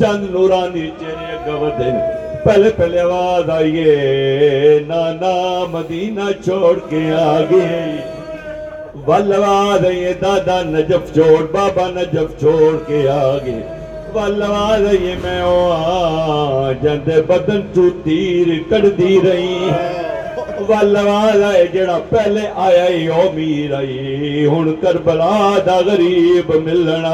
ਚੰਦ 0.00 0.30
ਨੂਰਾਨੀ 0.30 0.90
ਚਿਹਰੇ 1.00 1.34
ਅੱਗੇ 1.34 1.58
ਵਧੇ 1.58 1.92
ਨੇ 1.92 2.23
ਪਹਿਲੇ 2.44 2.70
ਪਹਿਲੇ 2.70 2.98
ਆਵਾਜ਼ 2.98 3.50
ਆਈ 3.50 3.80
ਹੈ 3.80 4.80
ਨਾਨਾ 4.86 5.32
ਮਦੀਨਾ 5.70 6.30
ਛੋੜ 6.46 6.78
ਕੇ 6.90 7.10
ਆ 7.12 7.40
ਗਈ 7.50 7.98
ਵੱਲਵਾ 9.06 9.76
ਦਈਏ 9.78 10.12
ਦਾਦਾ 10.14 10.62
ਨਜਫ 10.62 11.14
ਛੋੜ 11.14 11.42
ਬਾਬਾ 11.52 11.86
ਨਜਫ 11.90 12.40
ਛੋੜ 12.40 12.76
ਕੇ 12.88 13.06
ਆ 13.08 13.38
ਗਏ 13.44 13.60
ਵੱਲਵਾ 14.14 14.76
ਦਈਏ 14.78 15.14
ਮੈਂ 15.16 15.42
ਉਹ 15.42 15.72
ਆ 15.72 16.72
ਜਾਂਦੇ 16.82 17.20
ਬਦਨ 17.22 17.62
ਚੋਂ 17.74 17.90
ਤੀਰ 18.04 18.62
ਕੱਢਦੀ 18.70 19.18
ਰਹੀ 19.20 19.70
ਵੱਲਵਾ 20.68 21.30
ਦਈਏ 21.32 21.66
ਜਿਹੜਾ 21.66 21.98
ਪਹਿਲੇ 22.10 22.46
ਆਇਆ 22.58 22.86
ਈ 22.88 23.06
ਉਹ 23.08 23.32
ਮੀਰ 23.32 23.72
ਆਈ 23.74 24.46
ਹੁਣ 24.46 24.72
ਕਰਬਲਾ 24.82 25.58
ਦਾ 25.66 25.80
ਗਰੀਬ 25.82 26.52
ਮਿਲਣ 26.56 27.04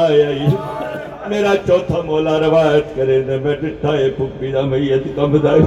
ਆਇਆ 1.21 1.27
ਈ 1.27 1.29
ਮੇਰਾ 1.29 1.55
ਚੌਥਾ 1.55 2.01
ਮੌਲਾ 2.01 2.37
ਰਵਾਇਤ 2.37 2.83
ਕਰੇ 2.97 3.23
ਨੇ 3.23 3.37
ਮੈਂ 3.37 3.55
ਡਿੱਠਾ 3.55 3.95
ਏ 3.95 4.09
ਪੁੱਪੀ 4.09 4.51
ਦਾ 4.51 4.61
ਮਈਤ 4.61 5.07
ਕੰਬਦਾ 5.07 5.57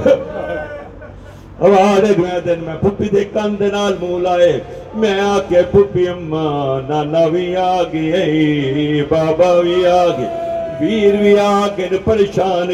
ਆਵਾਜ਼ 1.61 2.19
ਮੈਂ 2.19 2.41
ਦਿਨ 2.41 2.59
ਮੈਂ 2.59 2.75
ਪੁੱਪੀ 2.75 3.09
ਦੇ 3.09 3.23
ਕੰਨ 3.25 3.55
ਦੇ 3.55 3.71
ਨਾਲ 3.71 3.97
ਮੂੰਹ 4.01 4.19
ਲਾਏ 4.19 4.59
ਮੈਂ 4.95 5.21
ਆ 5.21 5.39
ਕੇ 5.39 5.61
ਪੁੱਪੀ 5.61 6.07
ਅੰਮਾ 6.07 6.81
ਨਾਨਾ 6.89 7.27
ਵੀ 7.27 7.53
ਆ 7.53 7.83
ਗਈ 7.83 9.01
ਬਾਬਾ 9.01 9.61
ਵੀ 9.61 9.83
ਆ 9.83 10.07
ਗਏ 10.07 10.27
ਵੀਰ 10.81 11.17
ਵੀ 11.17 11.35
ਆ 11.37 11.67
ਕੇ 11.67 11.89
ਨੇ 11.91 11.97
ਪਰੇਸ਼ਾਨ 11.97 12.73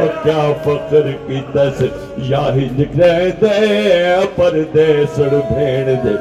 ਉਹ 0.00 0.08
ਕਿਆ 0.24 0.52
ਫਕਰ 0.52 1.12
ਕੀਤਾ 1.28 1.70
ਸ 1.70 1.82
ਯਾਹੀ 2.18 2.70
ਨਿਕਲੇ 2.78 3.30
ਦੇ 3.30 4.26
ਪਰਦੇਸੜ 4.38 5.28
ਭੇਣ 5.28 5.84
ਦੇ 5.84 6.16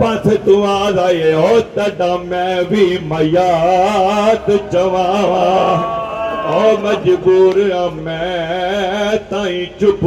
ਪਥ 0.00 0.28
ਤੂੰ 0.46 0.66
ਆ 0.68 0.90
ਜਾਏ 0.90 1.32
ਹੋ 1.32 1.60
ਤਡਾ 1.60 2.16
ਮੈਂ 2.16 2.62
ਵੀ 2.62 2.98
ਮਿਆਤ 3.02 4.50
ਚਵਾਵਾ 4.72 5.46
ਓ 6.48 6.76
ਮਜਬੂਰ 6.78 7.72
ਆ 7.72 7.88
ਮੈਂ 7.88 9.16
ਤਾਈ 9.30 9.66
ਚੁੱਪ 9.80 10.04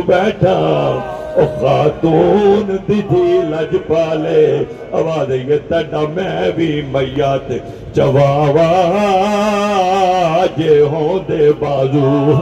خاتون 1.37 2.77
دی 2.88 3.03
لج 3.51 3.77
پالے۔ 3.87 4.64
آواز 4.92 5.31
یہ 5.31 5.57
تڈا 5.68 6.01
میں 6.01 6.51
بھی 6.51 6.83
میات 6.88 7.53
چواوا۔ 7.96 8.72
جے 10.57 10.81
ہوں 10.81 11.18
دے 11.29 11.53
بازو۔ 11.59 12.35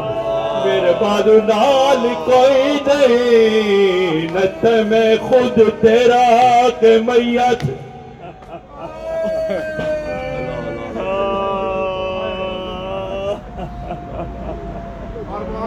میرے 0.64 0.92
بازو 1.00 1.32
نال 1.32 2.06
کوئی 2.24 2.78
نہیں 2.86 4.26
نت 4.34 4.66
میں 4.86 5.16
خود 5.20 5.60
تیرا 5.80 6.68
کے 6.80 6.98
میا 7.06 7.52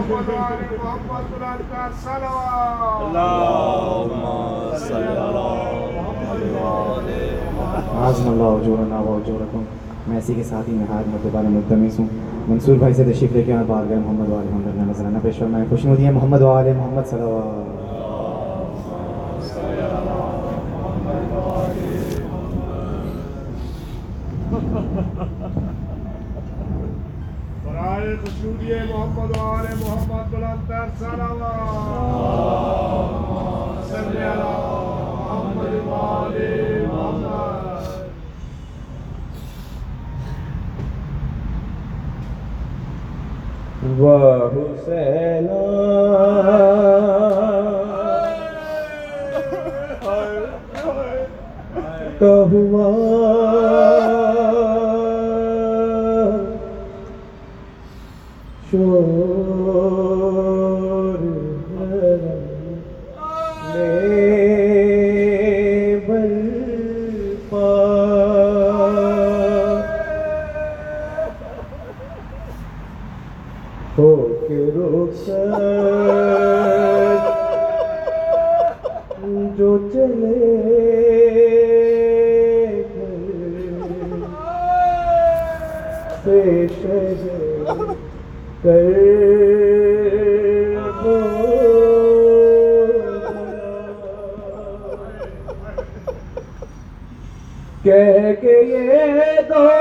محمد 0.10 0.30
وآل 0.30 0.62
محمد 0.74 1.96
صلوات 2.04 3.02
اللهم 3.02 4.24
صل 4.78 4.94
على 4.94 5.48
اللہ 8.28 8.44
اجورنا 8.44 9.00
و 9.00 9.16
اجورکم 9.16 9.64
میں 10.08 10.18
اسی 10.18 10.34
کے 10.34 10.44
ساتھ 10.44 10.70
ہی 10.70 10.76
نہایت 10.76 11.08
مدبان 11.08 11.52
ملتمس 11.52 12.00
ہوں 12.00 12.08
منصور 12.48 12.76
بھائی 12.78 12.94
سے 12.94 13.04
تشریف 13.04 13.32
لے 13.32 13.44
کے 13.44 13.54
آئے 13.54 13.66
بار 13.68 13.84
گئے 13.90 13.98
محمد 13.98 14.30
وآل 14.30 14.46
محمد 14.46 14.78
نے 14.78 14.86
نظرانہ 14.92 15.18
پیش 15.24 15.40
فرمائے 15.40 15.66
خوش 15.70 15.86
نودی 15.86 16.10
محمد 16.10 16.42
وآل 16.42 16.74
محمد 16.74 17.10
صلی 17.10 17.22
اللہ 17.22 17.78
محمد 27.98 29.38
وآل 29.38 29.66
محمد 29.80 30.32
بلند 30.32 30.68
کر 30.68 30.88
صلوات۔ 31.00 31.48
صلی 33.90 34.24
علی 34.24 34.44
محمد 35.20 35.88
وآل 35.88 36.38
محمد 36.88 37.48
ہو 58.74 58.84
کے 74.48 74.66
رخصت 74.76 75.32
جو 79.58 79.78
چلے 79.94 80.40
گئے۔ 82.96 84.22
پیش 86.24 86.86
کہہ 97.84 98.34
کے 98.42 98.56
یہ 98.64 99.42
دوڑی 99.50 99.78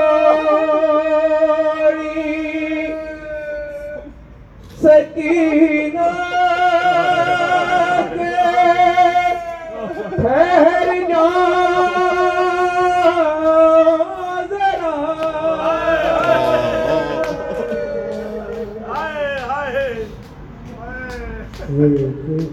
سکینہ 4.81 6.11
کے 8.13 8.31
ٹھہر 10.15 10.87
جا 11.09 11.96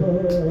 ایک 0.05 0.44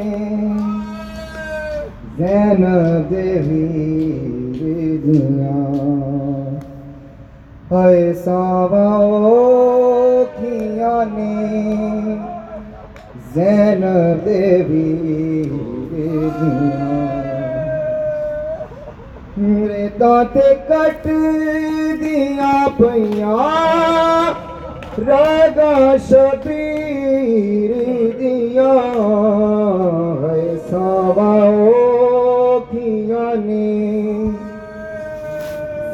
دیا 5.03 5.55
ہوئے 7.71 8.13
سواؤ 8.23 9.33
کیا 10.37 11.03
میرے 19.37 19.87
کٹ 20.67 21.07
دیا 22.01 22.53
پیا 22.77 23.37
راگا 24.99 25.95
شبیر 26.09 26.70
دیا 28.19 28.73
ہے 30.21 30.57
سواؤ 30.69 31.69
کیا 32.71 33.25
نے 33.35 33.69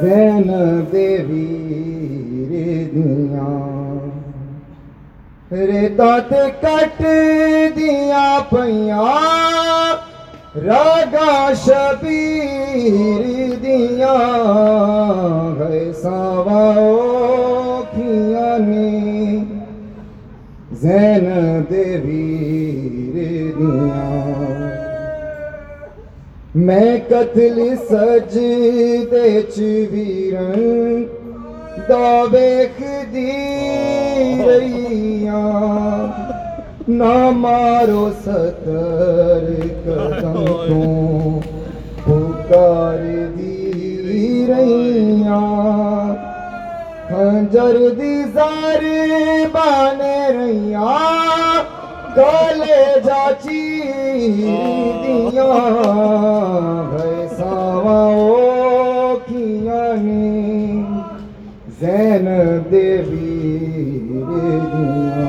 زینب 0.01 0.91
دیوی 0.91 1.45
دیا 2.93 3.47
رے 5.51 5.87
دانت 5.97 6.61
کٹ 6.61 7.01
دیا 7.75 8.27
پیا 8.49 9.11
راگا 10.57 11.53
شبیر 11.65 13.55
دیا 13.63 14.17
ہے 15.59 15.91
سواؤ 16.01 17.06
زین 20.81 21.27
دیوی 21.69 23.11
دیا 23.13 24.05
میں 26.55 26.97
قتل 27.09 27.57
سج 27.89 28.37
دے 29.11 29.41
چویرن 29.55 31.03
دا 31.89 32.07
ویخ 32.31 32.79
دی 33.13 33.33
رہیاں۔ 34.47 36.07
نہ 36.87 37.17
مارو 37.37 38.09
ستر 38.23 39.45
قدم 39.85 40.37
تو 40.67 41.39
پکار 42.05 43.03
دی 43.37 44.45
رہیاں 47.17 47.47
خنجر 47.49 47.77
زار 48.33 48.83
بانے 49.53 50.17
رہیاں 50.29 51.63
گالے 52.17 52.99
جاچی 53.05 53.61
دیا 55.03 55.53
ہے 56.91 57.27
ساواؤ 57.37 59.15
کیا 59.27 59.83
نے 59.95 60.81
زین 61.79 62.27
دیوی 62.71 63.33
دیا 64.23 65.27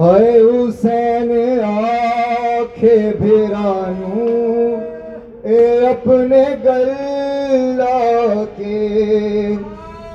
اے 0.00 0.32
حسین 0.40 1.30
آکھے 1.64 2.96
بھرانو 3.18 4.06
اے 4.06 4.15
اپنے 5.86 6.44
گلا 6.64 8.44
کے 8.56 8.78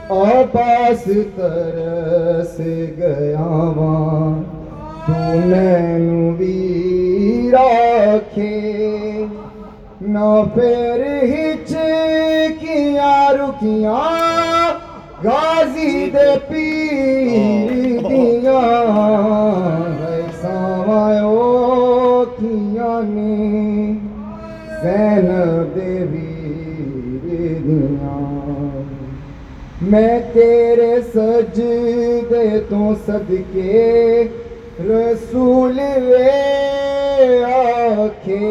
آپاس 0.09 1.03
ترس 1.35 2.59
گیا 2.97 3.45
وہاں 3.75 4.43
تو 5.07 5.39
نینو 5.45 6.31
بھی 6.31 7.49
راکھے۔ 7.51 9.25
نہ 10.01 10.43
پھر 10.53 11.07
ہچ 11.23 11.75
کیاں 12.59 13.33
رکیاں۔ 13.33 14.69
غازی 15.23 16.09
دے 16.13 16.29
پیر 16.47 16.80
سجدے 32.61 32.69
تو 32.69 32.93
صدقے 33.05 34.23
رسول 34.79 35.79
وے 35.79 37.43
آکھے 37.43 38.49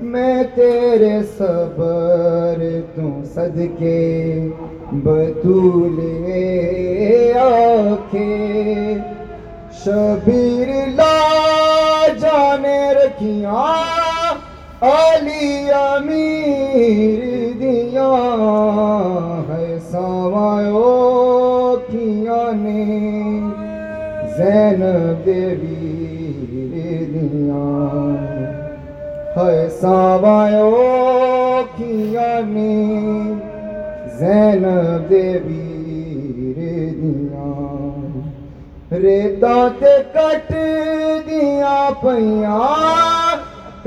میں 0.00 0.42
تیرے 0.54 1.18
صبر 1.38 2.62
تو 2.94 3.08
صدقے 3.34 4.48
بطول 4.92 5.98
وے 6.24 7.32
آکھے 7.40 8.94
شبیر 9.84 10.68
لا 10.86 12.06
جانے 12.20 12.92
رکھیاں۔ 12.92 13.88
علی 14.80 15.17
زینب 24.38 25.24
دے 25.26 25.44
دیاں 27.12 28.10
ہے 29.36 29.68
ساوایو 29.80 30.70
کیاں 31.76 32.40
نے 32.48 32.66
یعنی 32.66 33.32
زینب 34.18 35.10
دے 35.10 35.26
ویر 35.44 36.58
دیاں 37.00 37.56
ریتاں 39.02 39.64
تے 39.80 39.94
کٹ 40.14 40.52
دیاں 41.26 41.90
پیاں 42.02 43.36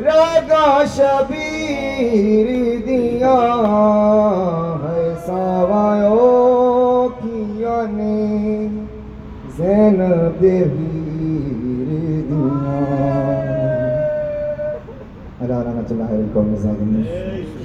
راگا 0.06 0.68
شبیر 0.95 2.47
دیاں۔ 2.88 3.39
ہے 4.84 5.04
ساوایو 5.26 6.28
کیاں 7.22 7.84
نے 7.93 8.04
یعنی 8.04 8.20
زینب 9.62 10.43
ویر 10.43 10.68
دیاں 10.68 12.41
اللہ 15.39 15.55
رحمت 15.55 15.91
اللہ 15.91 16.03
علیکم 16.03 16.39
الظالمین 16.39 17.03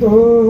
دو 0.00 0.49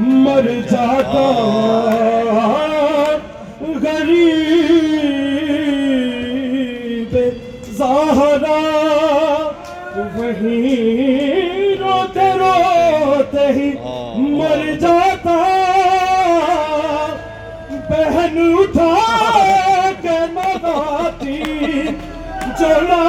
مر 0.00 0.46
جاتا 0.70 1.22
غریب 3.82 4.36
زہرا 7.78 8.58
وہیں 10.16 11.74
روتے 11.80 12.28
روتے 12.38 13.46
ہی 13.56 13.70
مر 14.18 14.62
جاتا۔ 14.80 15.38
بہن 17.90 18.36
اٹھا 18.58 18.94
کے 20.02 20.18
نگاتی 20.32 21.42
جلا 22.58 23.02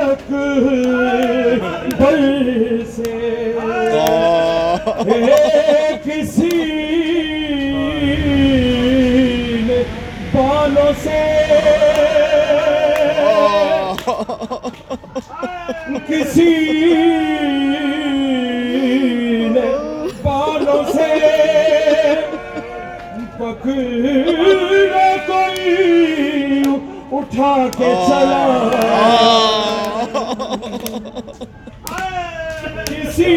اکبر 0.00 0.62
سے۔ 2.96 3.12
کسی 16.06 16.52
نے 19.48 19.70
بالوں 20.22 20.82
سے 20.92 21.08
پکڑا 23.38 25.06
کوئی 25.26 26.62
اٹھا 27.12 27.54
کے 27.78 27.92
چلا 28.06 28.44
کسی 32.86 33.36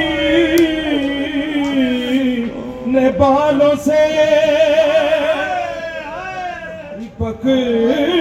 نے 2.88 3.10
بالوں 3.20 3.76
سے 3.86 4.06
پکڑا 7.18 8.17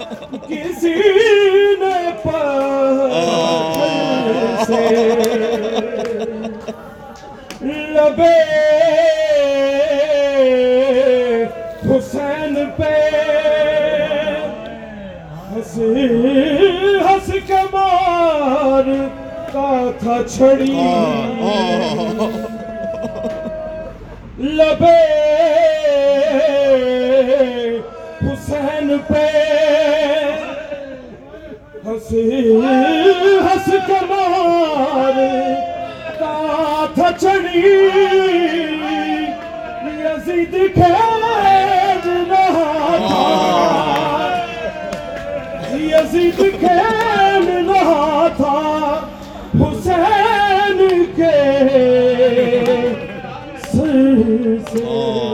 کسی 0.00 0.94
نے 1.80 2.10
پتھر 2.22 3.12
سے 4.64 4.84
لبے 7.62 8.34
حسین 11.86 12.54
پہ 12.76 12.94
ہنس 15.50 15.76
ہنس 15.76 17.30
کے 17.46 17.62
مار 17.72 18.92
کا 19.52 19.70
تھا 19.98 20.18
چھڑی 20.28 20.72
لبے 24.38 25.29
ہنس 32.12 33.38
ہنس 33.42 33.66
کے 33.86 33.98
مار 34.08 35.18
کا 36.18 36.86
تھا 36.94 37.10
چڑی 37.20 37.60
یزید 40.00 40.54
کھیل 40.74 41.22
رہا 42.30 42.96
تھا 43.06 43.22
یزید 45.76 46.40
کھیل 46.60 47.48
رہا 47.68 48.26
تھا 48.36 48.58
حسین 49.60 50.78
کے 51.16 51.36
سر 53.72 54.56
سے۔ 54.72 55.29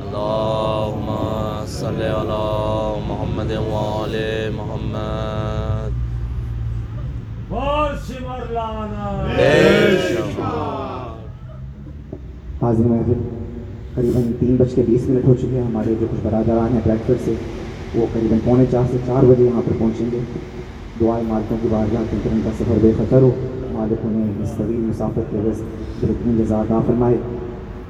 اللہم 0.00 1.08
صل 1.66 2.02
على 2.02 3.00
محمد 3.06 3.50
وآل 3.50 4.16
محمد. 4.56 5.90
حاضر 12.62 12.84
محفل 12.84 13.12
قریباً 13.94 14.32
تین 14.40 14.56
بج 14.56 14.74
کے 14.74 14.82
بیس 14.86 15.08
منٹ 15.08 15.24
ہو 15.24 15.34
چکے 15.34 15.48
ہیں، 15.52 15.62
ہمارے 15.62 15.94
جو 16.00 16.06
کچھ 16.12 16.20
برادران 16.22 16.72
ہیں 16.72 16.80
بریڈفرڈ 16.86 17.16
سے، 17.24 17.34
وہ 17.94 18.06
قریباً 18.12 18.38
پونے 18.44 18.64
چار 18.70 18.82
سے 18.90 18.96
چار 19.06 19.24
بجے 19.24 19.44
یہاں 19.44 19.62
پر 19.66 19.72
پہنچیں 19.78 20.06
گے۔ 20.12 20.20
دعائیں 21.00 21.24
مالکوں 21.28 21.56
کی 21.62 21.68
بارگاہ 21.70 22.02
کے 22.10 22.28
ان 22.32 22.40
کا 22.44 22.50
سفر 22.58 22.78
بے 22.82 22.92
خطر 22.98 23.22
ہو۔ 23.22 23.30
مالک 23.72 23.98
انہیں 24.04 24.42
اس 24.42 24.52
طویل 24.58 24.80
مسافت 24.80 25.30
کے 25.30 25.38
عوض 25.38 25.60
بہترین 26.00 26.36
جزا 26.38 26.62
فرمائے۔ 26.68 27.16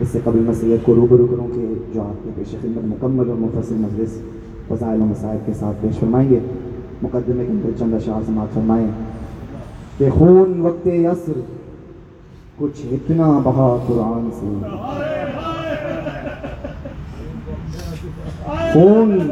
اس 0.01 0.09
سے 0.09 0.19
قبل 0.25 0.39
میں 0.39 0.55
سید 0.55 0.87
کو 0.87 0.95
روبرو 0.95 1.27
کروں 1.27 1.49
کہ 1.55 1.75
جو 1.95 2.03
آپ 2.03 2.25
کے 2.25 2.31
پیش 2.37 2.51
خدمت 2.51 2.85
مکمل 2.85 3.31
اور 3.31 3.37
مفصل 3.37 3.75
مجلس 3.75 4.19
فضائل 4.69 5.01
و 5.01 5.05
مسائل 5.05 5.39
کے 5.47 5.53
ساتھ 5.53 5.77
پیش 5.83 5.99
فرمائیں 5.99 6.31
گے، 6.31 6.39
مقدمے 7.03 7.45
کے 7.47 7.53
اندر 7.53 7.71
چند 7.79 7.95
اشعار 7.95 8.23
سماعت 8.27 8.55
فرمائیں۔ 8.55 8.89
کہ 9.99 10.11
خون 10.11 10.61
وقت 10.61 10.87
یسر 10.87 11.41
کچھ 12.59 12.87
اتنا 12.91 13.41
بہا 13.43 13.77
قرآن 13.87 14.31
سے۔ 14.41 14.67
خون 18.73 19.31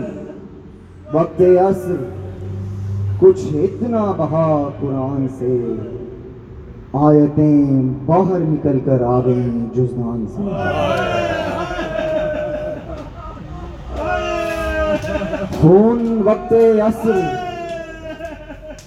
وقت 1.12 1.40
عصر 1.40 1.96
کچھ 3.18 3.40
اتنا 3.52 4.12
بہا 4.16 4.70
قرآن 4.80 5.26
سے۔ 5.38 5.58
آیتیں 6.93 7.82
باہر 8.07 8.38
نکل 8.40 8.78
کر 8.84 9.03
آ 9.03 9.20
گئیں 9.20 9.74
جزدان 9.74 10.24
سے۔ 10.28 10.43
خون 15.61 16.22
وقت 16.24 16.53
عصر، 16.86 17.20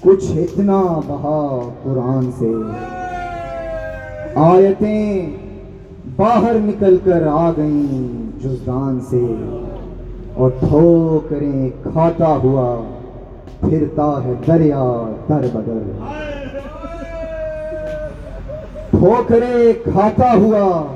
کچھ 0.01 0.31
اتنا 0.31 0.99
بہا 1.07 1.69
قرآن 1.83 2.29
سے۔ 2.39 2.51
آیتیں 4.35 5.29
باہر 6.15 6.53
نکل 6.53 6.97
کر 7.03 7.27
آ 7.27 7.51
گئیں 7.57 8.43
جزدان 8.43 8.99
سے۔ 9.09 9.25
اور 10.33 10.51
ٹھوکریں 10.59 11.69
کھاتا 11.83 12.37
ہوا، 12.43 12.83
پھرتا 13.59 14.19
ہے 14.23 14.33
دریا 14.47 15.13
در 15.29 15.45
بدر۔ 15.53 16.05
ٹھوکریں 18.99 19.73
کھاتا 19.83 20.33
ہوا، 20.33 20.95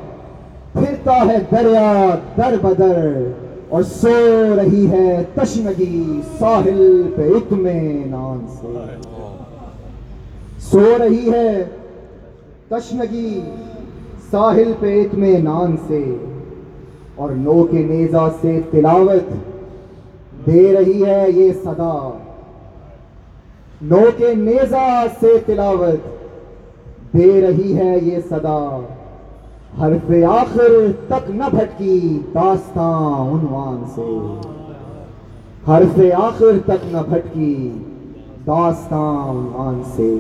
پھرتا 0.74 1.14
ہے 1.14 1.38
دریا 1.52 2.16
در 2.38 2.56
بدر 2.62 3.32
اور 3.70 3.84
سو 3.84 4.56
رہی 4.58 4.92
ہے 4.92 5.24
تشنگی 5.34 6.22
ساحل 6.40 7.04
پہ 7.16 7.22
اطمینان 7.22 8.46
سے۔ 8.62 8.96
سو 10.60 10.98
رہی 11.00 11.32
ہے 11.32 11.64
تشنگی 12.68 13.42
ساحل 14.32 14.72
پہ 14.80 15.02
اطمینان 15.02 15.76
سے۔ 15.88 16.16
اور 17.16 17.30
نو 17.30 17.64
کے 17.64 17.78
نیزہ 17.78 18.30
سے 18.42 18.60
تلاوت 18.72 19.34
دے 20.46 20.74
رہی 20.74 21.06
ہے 21.06 21.26
یہ 21.36 21.52
صدا۔ 21.64 22.18
نو 23.82 24.02
کے 24.18 24.34
نیزہ 24.36 25.04
سے 25.20 25.38
تلاوت 25.46 26.20
دے 27.18 27.42
رہی 27.42 27.78
ہے 27.78 28.00
یہ 28.04 28.18
صدا۔ 28.30 28.86
حرف 29.82 30.12
آخر 30.30 30.92
تک 31.08 31.32
نہ 31.32 31.44
بھٹکی 31.52 32.20
داستان 32.36 33.14
عنوان 33.14 33.84
سے۔ 33.96 34.40
حرف 35.72 36.00
آخر 36.16 36.58
تک 36.66 36.86
نہ 36.86 36.98
بھٹکی 37.10 37.72
داستان 38.48 39.30
عنوان 39.30 39.82
سے۔ 39.96 40.18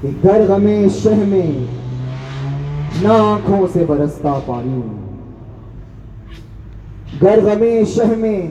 کہ 0.00 0.08
گر 0.24 0.44
غم 0.48 0.68
شہ 1.02 1.08
میں 1.08 1.66
نہ 3.02 3.08
آنکھوں 3.08 3.66
سے 3.72 3.84
برستا 3.88 4.38
پانی۔ 4.46 4.80
گر 7.22 7.38
غم 7.42 7.64
شہ 7.94 8.18
میں 8.18 8.46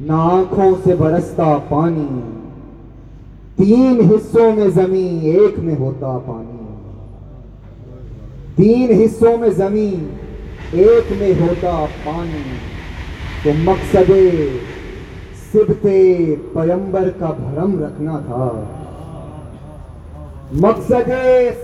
نہ 0.00 0.12
آنکھوں 0.12 0.74
سے 0.84 0.94
برستا 0.94 1.58
پانی۔ 1.68 2.20
تین 3.56 4.00
حصوں 4.10 4.56
میں 4.56 4.68
زمین 4.68 5.18
ایک 5.22 5.58
میں 5.58 5.74
ہوتا 5.78 6.18
پانی۔ 6.26 6.74
تین 8.56 9.00
حصوں 9.00 9.36
میں 9.38 9.50
زمین 9.50 10.08
ایک 10.72 11.12
میں 11.18 11.32
ہوتا 11.40 11.86
پانی۔ 12.04 12.56
تو 13.42 13.50
مقصد 13.64 14.10
سبت 15.56 15.86
پیمبر 16.52 17.08
کا 17.18 17.26
بھرم 17.26 17.84
رکھنا 17.84 18.18
تھا۔ 18.26 18.50
مقصد 20.52 21.10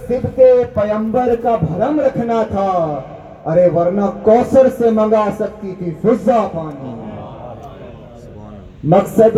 سبت 0.08 0.40
پیمبر 0.74 1.34
کا 1.42 1.56
بھرم 1.60 2.00
رکھنا 2.00 2.42
تھا۔ 2.50 3.00
ارے 3.44 3.68
ورنہ 3.74 4.00
کوثر 4.22 4.66
سے 4.78 4.90
منگا 4.90 5.28
سکتی 5.38 5.74
تھی 5.78 5.90
فضا 6.02 6.46
پانی۔ 6.52 6.94
مقصد 8.84 9.36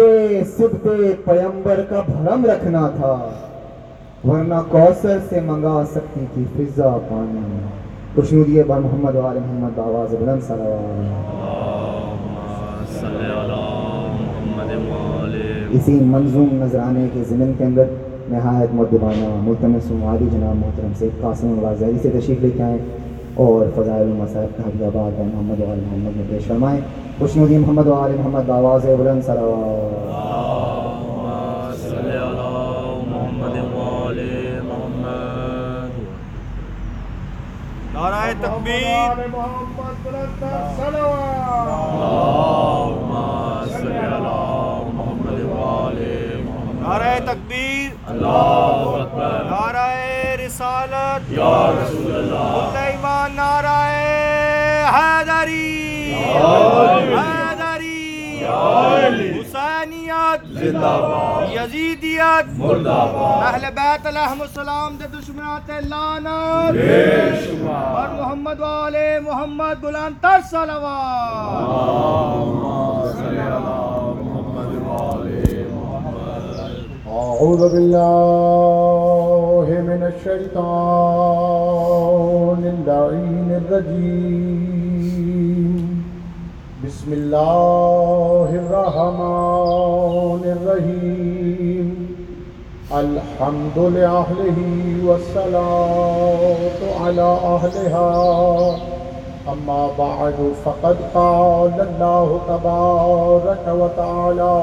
سبت 0.56 0.88
پیمبر 1.24 1.82
کا 1.88 2.02
بھرم 2.06 2.44
رکھنا 2.44 2.88
تھا۔ 2.96 3.28
ورنہ 4.24 4.60
کوثر 4.68 5.18
سے 5.28 5.40
منگا 5.40 5.82
سکتی 5.94 6.24
تھی 6.34 6.44
فضا 6.56 6.96
پانی۔ 7.08 7.58
خوشنودی 8.14 8.62
بر 8.62 8.78
محمد 8.78 9.14
وآل 9.14 9.38
محمد 9.38 9.78
آواز 9.78 10.14
بلند 10.20 10.42
صلوات 10.42 11.42
اسی 15.76 15.92
منظوم 15.92 16.48
نذرانے 16.52 17.08
کے 17.12 17.22
ضمن 17.28 17.52
کے 17.58 17.64
اندر 17.64 17.84
نہایت 18.28 18.74
مدبانہ 18.74 19.28
ملتمس 19.42 19.90
عالی 20.04 20.26
جناب 20.32 20.56
محترم 20.56 20.92
سے 20.98 21.08
قاسم 21.20 21.48
الوازری 21.48 21.98
سے 22.02 22.10
تشریف 22.10 22.40
لے 22.40 22.50
کے 22.56 22.62
آئیں 22.62 22.78
اور 23.34 23.66
فضائل 23.74 24.02
المصائب 24.02 24.56
کا 24.56 24.62
حبیب 24.66 24.84
آباد 24.84 25.18
ہے 25.18 25.24
محمد 25.34 25.60
وآل 25.60 25.80
محمد 25.86 26.16
میں 26.16 26.24
پیش 26.30 26.46
فرمائیں 26.46 26.80
خوشنودی 27.18 27.58
محمد 27.58 27.86
وآل 27.86 28.16
محمد 28.16 28.50
آواز 28.50 28.84
بلند 28.84 29.28
محمد 29.28 30.02
نعرہ 37.94 38.32
تکبیر۔ 38.40 39.26
محمد 39.32 40.04
بلندر 40.04 40.56
صلوات 40.76 41.94
نعرہ 46.84 47.18
تکبیر۔ 47.24 48.10
اللہ 48.10 49.02
اکبر۔ 49.02 49.44
نعرہ 49.44 49.88
رسالت۔ 50.46 51.32
یا 51.32 51.72
رسول 51.72 52.14
اللہ۔ 52.14 52.78
ایمان 52.78 53.36
نعرہ 53.36 53.90
حیدری۔ 54.94 56.14
حیدری۔ 56.24 58.44
حسینیت۔ 59.40 60.46
زندہ 60.46 60.78
باد۔ 60.78 61.54
یزیدیت۔ 61.54 62.48
مردہ 62.48 62.88
باد۔ 62.88 63.54
اہل 63.54 63.64
بیت 63.74 64.06
علیہم 64.06 64.42
السلام 64.42 64.96
دے 64.96 65.08
دشمنات 65.08 65.70
لعنت۔ 65.70 66.76
اور 67.74 68.08
محمد 68.08 68.60
والے 68.60 69.20
محمد 69.20 69.80
بلند 69.80 70.22
تر 70.22 70.40
صلوات۔ 70.50 71.94
أعوذ 77.34 77.62
بالله 77.72 79.66
من 79.90 80.02
الشيطان 80.14 80.62
اللعين 82.74 83.48
الرجيم. 83.62 84.94
بسم 86.86 87.12
الله 87.12 88.48
الرحمن 88.62 90.42
الرحيم. 90.56 91.86
الحمد 92.92 93.78
لأهله 93.78 94.58
والصلاة 95.06 96.72
على 97.04 97.28
أهلها. 97.54 98.10
أما 99.52 99.82
بعد، 99.98 100.38
فقد 100.64 100.96
قال 101.14 101.80
الله 101.80 102.28
تبارك 102.48 103.64
وتعالى 103.80 104.54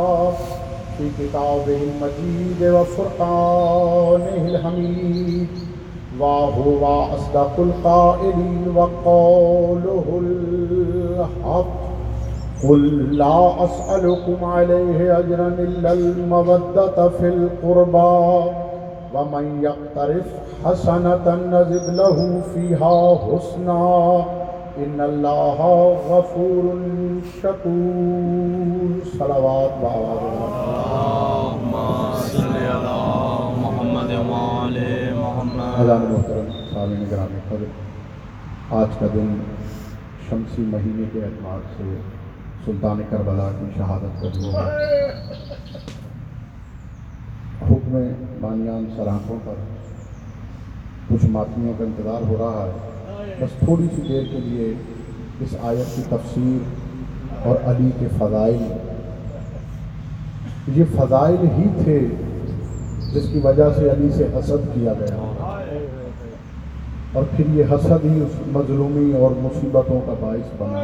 في 0.98 1.10
كتابه 1.20 1.80
المجيد 1.90 2.74
وفرقانه 2.74 4.48
الحميد 4.48 5.48
وهو 6.20 7.04
أصدق 7.04 7.52
القائلين 7.60 8.74
وقوله 8.76 10.22
الحق. 10.22 11.82
قل 12.70 13.18
لا 13.18 13.64
أسألكم 13.64 14.46
عليه 14.46 15.20
أجرا 15.20 15.48
إلا 15.48 15.94
المودة 15.94 17.10
في 17.10 17.28
القربى 17.28 18.52
ومن 19.14 19.64
يقترف 19.64 20.26
حسنة 20.66 21.36
نزد 21.52 21.96
له 21.96 22.42
فيها 22.54 23.16
حسنا 23.18 24.41
إن 24.82 25.00
الله 25.00 25.60
غفور 26.08 26.76
شكور. 27.42 29.08
صلوات 29.18 29.84
محمد 33.58 34.12
حضران 35.80 36.02
محترم 36.02 36.52
سامعین 36.74 37.06
گرامی 37.12 37.40
قدر 37.50 37.66
آج 38.76 38.88
کا 39.00 39.06
دن 39.14 39.36
شمسی 40.30 40.62
مہینے 40.62 41.04
کے 41.14 41.20
اعتبار 41.20 41.60
سے 41.78 41.96
سلطان 42.66 43.02
کربلا 43.10 43.50
کی 43.60 43.66
شہادت 43.78 44.22
کا 44.22 44.28
دن 44.34 44.44
ہے۔ 44.44 45.10
حکم 47.62 48.08
بانیان 48.42 48.86
سراخوں 48.98 49.40
پر 49.46 49.54
کچھ 51.08 51.26
ماتمیوں 51.26 51.74
کا 51.78 51.84
انتظار 51.84 52.22
ہو 52.28 52.38
رہا 52.40 52.66
ہے۔ 52.66 52.91
بس 53.40 53.60
تھوڑی 53.60 53.88
سی 53.96 54.02
دیر 54.02 54.24
کے 54.32 54.38
لیے 54.44 54.74
اس 55.40 55.56
آیت 55.62 55.96
کی 55.96 56.02
تفسیر 56.10 56.58
اور 57.48 57.56
علی 57.66 57.90
کے 58.00 58.08
فضائل۔ 58.18 58.64
یہ 60.76 60.84
فضائل 60.98 61.36
ہی 61.58 61.84
تھے 61.84 62.00
جس 63.14 63.30
کی 63.34 63.40
وجہ 63.44 63.64
سے 63.76 63.90
علی 63.90 64.10
سے 64.12 64.24
حسد 64.24 64.74
کیا 64.74 64.94
گیا۔ 65.00 65.16
اور 67.14 67.24
پھر 67.36 67.46
یہ 67.50 67.64
حسد 67.72 68.06
ہی 68.06 68.20
اس 68.22 68.48
مظلومی 68.48 69.14
اور 69.14 69.32
مصیبتوں 69.38 70.02
کا 70.06 70.14
باعث 70.20 70.62
بنا۔ 70.62 70.84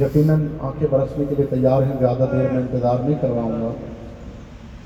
یقیناً 0.00 0.46
آنکھیں 0.60 0.88
برسنے 0.90 1.24
کے 1.28 1.34
لیے 1.38 1.46
تیار 1.46 1.82
ہیں، 1.82 1.96
زیادہ 1.98 2.26
دیر 2.32 2.52
میں 2.52 2.62
انتظار 2.62 2.98
نہیں 2.98 3.18
کرواؤں 3.20 3.52
گا۔ 3.52 3.72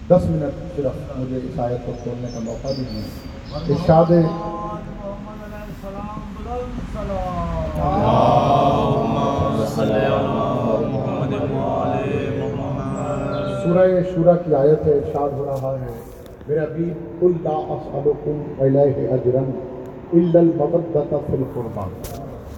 دس 0.08 0.24
منٹ 0.24 0.76
صرف 0.76 1.18
مجھے 1.18 1.36
اس 1.36 1.58
آیت 1.58 1.86
کو 1.86 1.92
کھولنے 2.02 2.28
کا 2.34 2.40
موقع 2.44 2.68
دیجیے 2.68 3.02
ارشاد 3.68 4.04
صل 4.08 4.14
على 4.14 4.22
محمد 4.22 4.62
وعلى 5.04 5.14
محمد 5.44 5.75
سورہ 13.62 13.84
شورہ 14.14 14.36
کی 14.44 14.54
آیت 14.54 14.86
ہے، 14.86 14.92
ارشاد 14.92 15.30
ہو 15.38 15.44
رہا 15.44 15.72
ہے۔ 15.80 15.92
میرا 16.48 16.64
بھی 16.74 16.86
قل 17.20 17.32
لا 17.44 17.56
اسالکم 17.74 18.42
الیہ 18.64 19.08
اجرا 19.14 19.40
الا 20.12 20.38
المودۃ 20.40 21.10
فی 21.26 21.36
القربى 21.36 21.86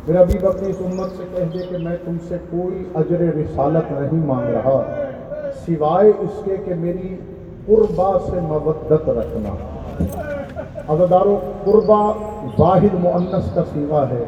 میرا 0.06 0.22
بھی 0.24 0.38
اپنی 0.46 0.70
اس 0.70 0.80
امت 0.84 1.16
سے 1.16 1.24
کہہ 1.34 1.50
دے 1.54 1.66
کہ 1.70 1.78
میں 1.84 1.96
تم 2.04 2.16
سے 2.28 2.36
کوئی 2.50 2.84
اجر 3.00 3.20
رسالت 3.36 3.92
نہیں 3.92 4.26
مانگ 4.26 4.54
رہا، 4.54 4.78
سوائے 5.66 6.12
اس 6.18 6.34
کے 6.44 6.56
کہ 6.64 6.74
میری 6.84 7.16
قربا 7.66 8.10
سے 8.30 8.40
مودت 8.48 9.08
رکھنا۔ 9.08 9.54
عزدارو 10.92 11.38
قربا 11.64 12.00
واحد 12.58 12.94
مؤنث 12.94 13.54
کا 13.54 13.62
سیغہ 13.72 14.04
ہے۔ 14.10 14.24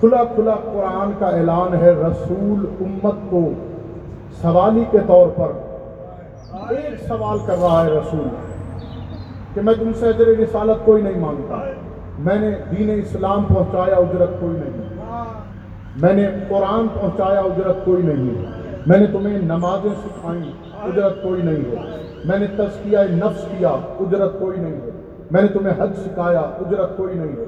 کھلا 0.00 0.24
کھلا 0.24 0.54
قرآن 0.54 1.10
کا 1.18 1.26
اعلان 1.26 1.74
ہے، 1.74 1.90
رسول 1.90 2.66
امت 2.80 3.14
کو 3.30 3.48
سوالی 4.42 4.84
کے 4.90 4.98
طور 5.06 5.28
پر 5.28 5.52
ایک 6.70 7.08
سوال 7.08 7.38
کر 7.46 7.56
رہا 7.62 7.84
ہے 7.84 7.90
رسول، 7.90 8.28
کہ 9.54 9.60
میں 9.60 9.74
تم 9.74 9.90
سے 10.00 10.08
اجر 10.08 10.26
رسالت 10.26 10.86
کوئی 10.86 11.02
نہیں 11.02 11.20
مانگتا۔ 11.20 11.56
میں 12.18 12.34
نے 12.34 12.50
دین 12.70 12.90
اسلام 12.90 13.44
پہنچایا، 13.44 13.96
اجرت 13.96 14.30
کوئی 14.40 14.52
نہیں۔ 14.52 14.82
میں 15.96 16.12
نے 16.12 16.28
قرآن 16.48 16.86
پہنچایا، 16.88 17.40
اجرت 17.40 17.84
کوئی 17.84 18.02
نہیں۔ 18.02 18.44
میں 18.86 18.98
نے 18.98 19.06
تمہیں 19.06 19.38
نمازیں 19.38 19.90
سکھائیں، 20.04 20.52
اجرت 20.82 21.22
کوئی 21.22 21.42
نہیں۔ 21.42 21.76
ہے 21.76 21.96
میں 22.24 22.38
نے 22.38 22.46
تزکیہ 22.46 22.98
نفس 22.98 23.44
کیا، 23.44 23.68
اجرت 24.00 24.38
کوئی 24.38 24.60
نہیں۔ 24.60 24.72
ہے 24.72 24.93
میں 25.30 25.42
نے 25.42 25.48
تمہیں 25.48 25.82
حج 25.82 25.92
سکھایا، 25.96 26.40
اجرت 26.40 26.96
کوئی 26.96 27.14
نہیں۔ 27.14 27.36
ہے 27.36 27.44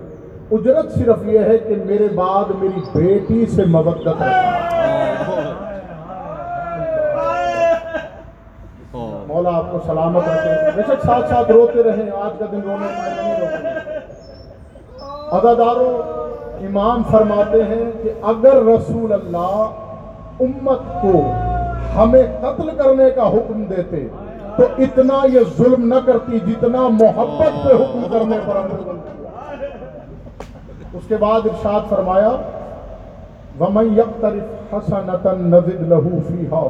اجرت 0.50 0.92
صرف 0.92 1.16
یہ 1.22 1.38
ہے 1.38 1.58
کہ 1.58 1.74
میرے 1.86 2.08
بعد 2.14 2.44
میری 2.62 2.80
بیٹی 2.94 3.46
سے 3.46 3.64
مودت 3.64 4.08
مولا 9.28 9.50
آپ 9.56 9.72
کو 9.72 9.78
سلامت 9.86 10.22
رکھے۔ 10.28 10.70
بے 10.76 10.82
شک 10.82 11.06
ساتھ 11.06 11.28
ساتھ 11.28 11.50
روتے 11.50 11.82
رہیں، 11.82 12.10
آج 12.22 12.38
کا 12.38 12.46
دن 12.52 12.60
رونے 12.64 12.86
میں 12.92 13.74
امام 16.66 17.02
فرماتے 17.10 17.62
ہیں 17.62 18.02
کہ 18.02 18.10
اگر 18.22 18.62
رسول 18.62 19.12
اللہ 19.12 19.70
امت 20.40 21.02
کو 21.02 21.32
ہمیں 21.96 22.22
قتل 22.40 22.70
کرنے 22.70 23.10
کا 23.10 23.28
حکم 23.28 23.64
دیتے 23.64 24.08
تو 24.56 24.62
اتنا 24.78 25.26
یہ 25.32 25.40
ظلم 25.58 25.94
نہ 25.94 25.94
کرتی 26.06 26.38
جتنا 26.38 26.88
محبت 26.88 27.64
پہ 27.64 27.74
حکم 27.74 28.02
کرنے 28.12 28.36
پر 28.46 28.56
اس 30.92 31.02
کے 31.08 31.16
بعد 31.16 31.40
ارشاد 31.44 31.80
فرمایا، 31.88 32.30
وَمَن 33.60 33.94
يَقْتَرِفْ 33.96 34.74
حَسَنَةً 34.74 35.50
نَزِدْ 35.50 35.80
لَهُ 35.80 36.20
فِيهَا 36.26 36.62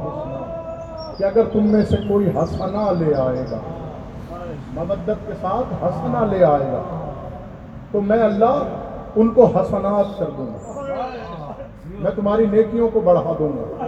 کہ 1.17 1.25
اگر 1.25 1.43
تم 1.53 1.67
میں 1.73 1.85
سے 1.85 1.97
کوئی 2.09 2.27
حسنہ 2.27 3.05
لے 3.05 3.15
آئے 3.15 3.45
گا 3.51 3.59
مبدت 4.75 5.27
کے 5.27 5.33
ساتھ 5.41 5.85
حسنہ 5.85 6.25
لے 6.31 6.45
آئے 6.45 6.67
گا، 6.73 6.83
تو 7.93 8.01
میں 8.01 8.23
اللہ 8.23 8.63
ان 9.17 9.29
کو 9.29 9.45
حسنات 9.45 10.19
کر 10.19 10.27
دوں 10.39 10.47
گا۔ 10.47 10.83
میں 11.99 12.11
تمہاری 12.17 12.47
نیکیوں 12.47 12.89
کو 12.93 13.01
بڑھا 13.01 13.33
دوں 13.39 13.49
گا۔ 13.49 13.85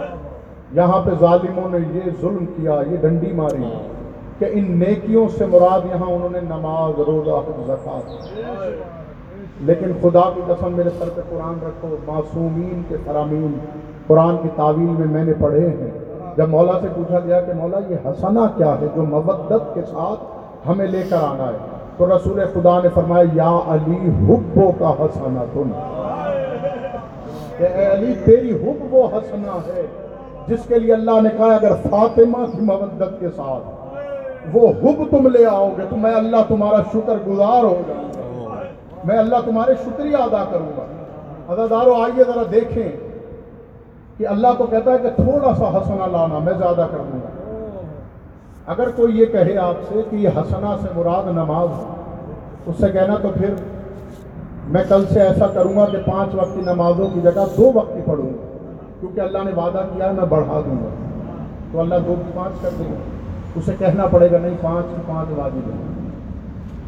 یہاں 0.73 1.01
پہ 1.05 1.09
ظالموں 1.19 1.69
نے 1.69 1.77
یہ 1.91 2.09
ظلم 2.21 2.45
کیا 2.45 2.81
یہ 2.91 2.97
ڈنڈی 2.97 3.31
ماری۔ 3.31 3.63
کہ 4.39 4.45
ان 4.51 4.79
نیکیوں 4.79 5.27
سے 5.37 5.45
مراد 5.45 5.79
یہاں 5.85 6.11
انہوں 6.11 6.29
نے 6.31 6.39
نماز 6.39 6.99
روزہ 6.99 7.63
زکات۔ 7.65 8.11
لیکن 9.59 9.91
خدا 10.01 10.29
کی 10.35 10.41
قسم 10.47 10.73
میرے 10.73 10.89
سر 10.99 11.09
پہ 11.15 11.21
قرآن 11.29 11.53
رکھو 11.65 11.95
معصومین 12.07 12.81
کے 12.87 12.97
فرامین۔ 13.05 13.59
قرآن 14.07 14.37
کی 14.37 14.49
تعویل 14.55 14.89
میں 14.89 15.07
میں 15.07 15.23
نے 15.23 15.33
پڑھے 15.39 15.69
ہیں۔ 15.69 15.91
جب 16.37 16.49
مولا 16.49 16.79
سے 16.81 16.87
پوچھا 16.95 17.19
گیا 17.19 17.41
کہ 17.41 17.53
مولا 17.53 17.77
یہ 17.89 17.95
حسنہ 18.05 18.39
کیا 18.57 18.75
ہے 18.81 18.87
جو 18.95 19.03
مودت 19.03 19.73
کے 19.73 19.81
ساتھ 19.81 20.19
ہمیں 20.67 20.87
لے 20.87 21.03
کر 21.09 21.17
آنا 21.17 21.47
ہے؟ 21.47 21.57
تو 21.97 22.17
رسول 22.17 22.41
خدا 22.53 22.81
نے 22.81 22.89
فرمایا 22.89 23.23
یا 23.33 23.59
علی 23.67 24.09
حبو 24.09 24.71
کا 24.79 24.93
حسنہ 24.99 25.39
تم 25.53 25.71
کہ 27.57 27.63
اے 27.63 27.85
علی 27.85 28.13
تیری 28.23 28.51
حب 28.51 28.93
وہ 28.93 29.07
حسنہ 29.07 29.57
ہے۔ 29.67 30.08
جس 30.49 30.59
کے 30.67 30.79
لیے 30.79 30.93
اللہ 30.93 31.21
نے 31.21 31.29
کہا 31.37 31.45
اگر 31.45 31.71
فاطمہ 31.89 32.45
کی 32.45 32.61
مودت 32.61 33.19
کے 33.19 33.27
ساتھ 33.35 33.79
وہ 34.53 34.67
حب 34.67 35.03
تم 35.09 35.27
لے 35.27 35.45
آؤ 35.45 35.69
گے 35.77 35.83
تو 35.89 35.95
میں 35.95 36.15
اللہ 36.15 36.37
تمہارا 36.47 36.81
شکر 36.93 37.15
گزار 37.27 37.63
ہو 37.63 37.81
جاؤں 37.87 38.09
گا۔ 38.15 38.61
میں 39.03 39.17
اللہ 39.17 39.35
تمہارے 39.45 39.73
شکریہ 39.85 40.15
ادا 40.15 40.43
کروں 40.51 40.71
گا۔ 40.77 40.85
عزادارو 41.53 41.93
آئیے 41.93 42.23
ذرا 42.23 42.43
دیکھیں 42.51 42.91
کہ 44.17 44.27
اللہ 44.27 44.47
تو 44.57 44.65
کہتا 44.65 44.91
ہے 44.91 44.97
کہ 44.97 45.09
تھوڑا 45.09 45.53
سا 45.55 45.77
حسنہ 45.77 46.05
لانا 46.11 46.39
میں 46.39 46.53
زیادہ 46.57 46.87
کر 46.91 46.97
دوں 46.97 47.19
گا۔ 47.23 47.29
اگر 48.65 48.89
کوئی 48.89 49.19
یہ 49.19 49.25
کہے 49.25 49.57
آپ 49.57 49.75
سے 49.89 50.01
کہ 50.09 50.15
یہ 50.15 50.29
حسنہ 50.29 50.75
سے 50.81 50.87
مراد 50.95 51.27
نماز 51.27 51.67
اس 52.65 52.75
سے 52.79 52.89
کہنا 52.89 53.15
تو 53.21 53.29
پھر 53.29 53.53
میں 54.67 54.83
کل 54.89 55.05
سے 55.05 55.21
ایسا 55.21 55.47
کروں 55.47 55.75
گا 55.75 55.85
کہ 55.85 55.97
پانچ 56.05 56.35
وقت 56.35 56.55
کی 56.55 56.61
نمازوں 56.61 57.09
کی 57.13 57.21
جگہ 57.21 57.45
دو 57.57 57.71
وقت 57.73 57.93
کی 57.95 58.01
پڑھوں 58.05 58.29
گا۔ 58.29 58.48
کیونکہ 58.99 59.19
اللہ 59.19 59.37
نے 59.37 59.51
وعدہ 59.55 59.83
کیا 59.93 60.05
ہے، 60.05 60.11
میں 60.11 60.25
بڑھا 60.25 60.61
دوں 60.65 60.83
گا۔ 60.83 60.89
تو 61.71 61.79
اللہ 61.79 61.95
دو 62.07 62.15
کی 62.25 62.31
پانچ 62.35 62.61
کر 62.61 62.69
دے 62.79 62.83
گا۔ 62.83 62.99
اسے 63.55 63.71
کہنا 63.79 64.05
پڑے 64.05 64.31
گا، 64.31 64.37
نہیں، 64.37 64.55
پانچ 64.61 64.85
کی 64.89 65.01
پانچ 65.05 65.29
واجب 65.35 65.69
ہے 65.69 66.09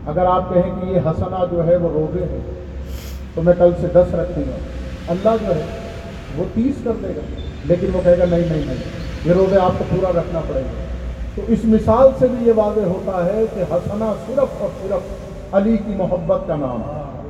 اگر 0.05 0.25
آپ 0.25 0.53
کہیں 0.53 0.81
کہ 0.81 0.85
یہ 0.85 0.99
حسنہ 1.05 1.45
جو 1.51 1.67
ہے، 1.67 1.75
وہ 1.75 1.89
روزے 1.93 2.23
ہیں، 2.23 2.39
تو 3.35 3.41
میں 3.41 3.53
کل 3.57 3.71
سے 3.81 3.87
دس 3.87 4.15
رکھوں 4.15 4.43
گا۔ 4.47 4.55
اللہ 5.07 5.35
جو 5.41 5.55
ہے، 5.55 5.61
وہ 6.37 6.43
تیس 6.53 6.75
کر 6.83 6.91
دے 7.03 7.07
گا، 7.07 7.21
لیکن 7.65 7.87
وہ 7.93 8.01
کہے 8.03 8.19
گا، 8.19 8.25
نہیں 8.29 8.39
نہیں 8.39 8.65
نہیں، 8.65 8.83
یہ 9.25 9.31
روزے 9.31 9.57
آپ 9.57 9.71
کو 9.77 9.83
پورا 9.89 10.09
رکھنا 10.09 10.39
پڑے 10.47 10.61
گا۔ 10.61 10.83
تو 11.35 11.41
اس 11.47 11.59
مثال 11.63 12.09
سے 12.19 12.27
بھی 12.31 12.47
یہ 12.47 12.53
واضح 12.55 12.85
ہوتا 12.85 13.25
ہے 13.25 13.45
کہ 13.53 13.61
حسنہ 13.61 14.13
صرف 14.27 14.61
اور 14.61 14.69
صرف 14.81 15.53
علی 15.53 15.77
کی 15.77 15.95
محبت 15.95 16.47
کا 16.47 16.55
نام 16.55 16.81
ہے۔ 16.81 17.20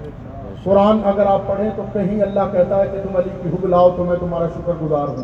قرآن 0.63 0.99
اگر 1.05 1.25
آپ 1.25 1.41
پڑھیں 1.47 1.69
تو 1.75 1.83
کہیں 1.93 2.21
اللہ 2.21 2.39
کہتا 2.51 2.77
ہے 2.77 2.87
کہ 2.91 2.97
تم 3.03 3.17
علی 3.17 3.29
کی 3.43 3.49
حب 3.49 3.65
لاؤ 3.65 3.89
تو 3.97 4.03
میں 4.03 4.17
تمہارا 4.19 4.47
شکر 4.47 4.73
گزار 4.81 5.07
ہوں۔ 5.07 5.23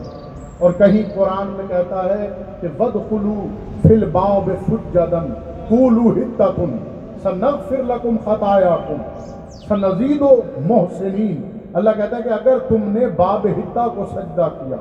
اور 0.57 0.71
کہیں 0.71 1.15
قرآن 1.15 1.47
میں 1.47 1.65
کہتا 1.67 2.03
ہے 2.03 2.29
کہ 2.61 2.67
ود 2.79 2.93
خلو 3.09 3.47
فل 3.81 4.05
باؤ 4.05 4.41
بے 4.45 4.53
فٹ 4.65 4.93
جدن 4.93 5.33
کولو 5.69 6.09
ہتن 6.09 6.77
سنغفر 7.23 7.83
لکم 7.83 8.15
خطایاکم 8.25 9.01
سنزید 9.49 10.21
و 10.21 10.41
محسنین۔ 10.57 11.57
اللہ 11.73 11.89
کہتا 11.97 12.17
ہے 12.17 12.21
کہ 12.21 12.29
اگر 12.29 12.57
تم 12.67 12.77
نے 12.85 13.05
باب 13.07 13.45
ہتا 13.45 13.88
کو 13.88 14.05
سجدہ 14.11 14.49
کیا، 14.59 14.77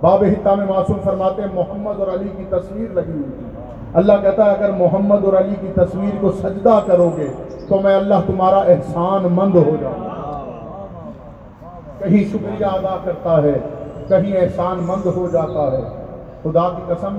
باب 0.00 0.22
ہتا 0.22 0.54
میں 0.54 0.66
معصوم 0.66 0.98
فرماتے 1.04 1.42
ہیں، 1.42 1.48
محمد 1.54 2.00
اور 2.00 2.08
علی 2.08 2.28
کی 2.36 2.44
تصویر 2.48 2.92
لگی 2.94 3.12
ہوئی 3.12 3.30
تھی۔ 3.38 3.47
اللہ 3.94 4.12
کہتا 4.22 4.44
ہے 4.44 4.50
اگر 4.50 4.70
محمد 4.72 5.24
اور 5.24 5.32
علی 5.32 5.54
کی 5.60 5.66
تصویر 5.74 6.16
کو 6.20 6.32
سجدہ 6.32 6.80
کرو 6.86 7.10
گے 7.16 7.26
تو 7.68 7.80
میں 7.82 7.96
اللہ 7.96 8.14
تمہارا 8.26 8.56
احسان 8.56 9.26
مند 9.30 9.54
ہو 9.54 9.76
جاؤں 9.80 10.00
گا۔ 10.00 10.14
کہیں 11.98 12.24
شکریہ 12.24 12.66
ادا 12.66 12.96
کرتا 13.04 13.42
ہے، 13.42 13.58
کہیں 14.08 14.36
احسان 14.36 14.78
مند 14.80 15.06
ہو 15.06 15.28
جاتا 15.32 15.72
ہے۔ 15.72 16.04
خدا 16.42 16.68
کی 16.68 16.82
قسم، 16.86 17.18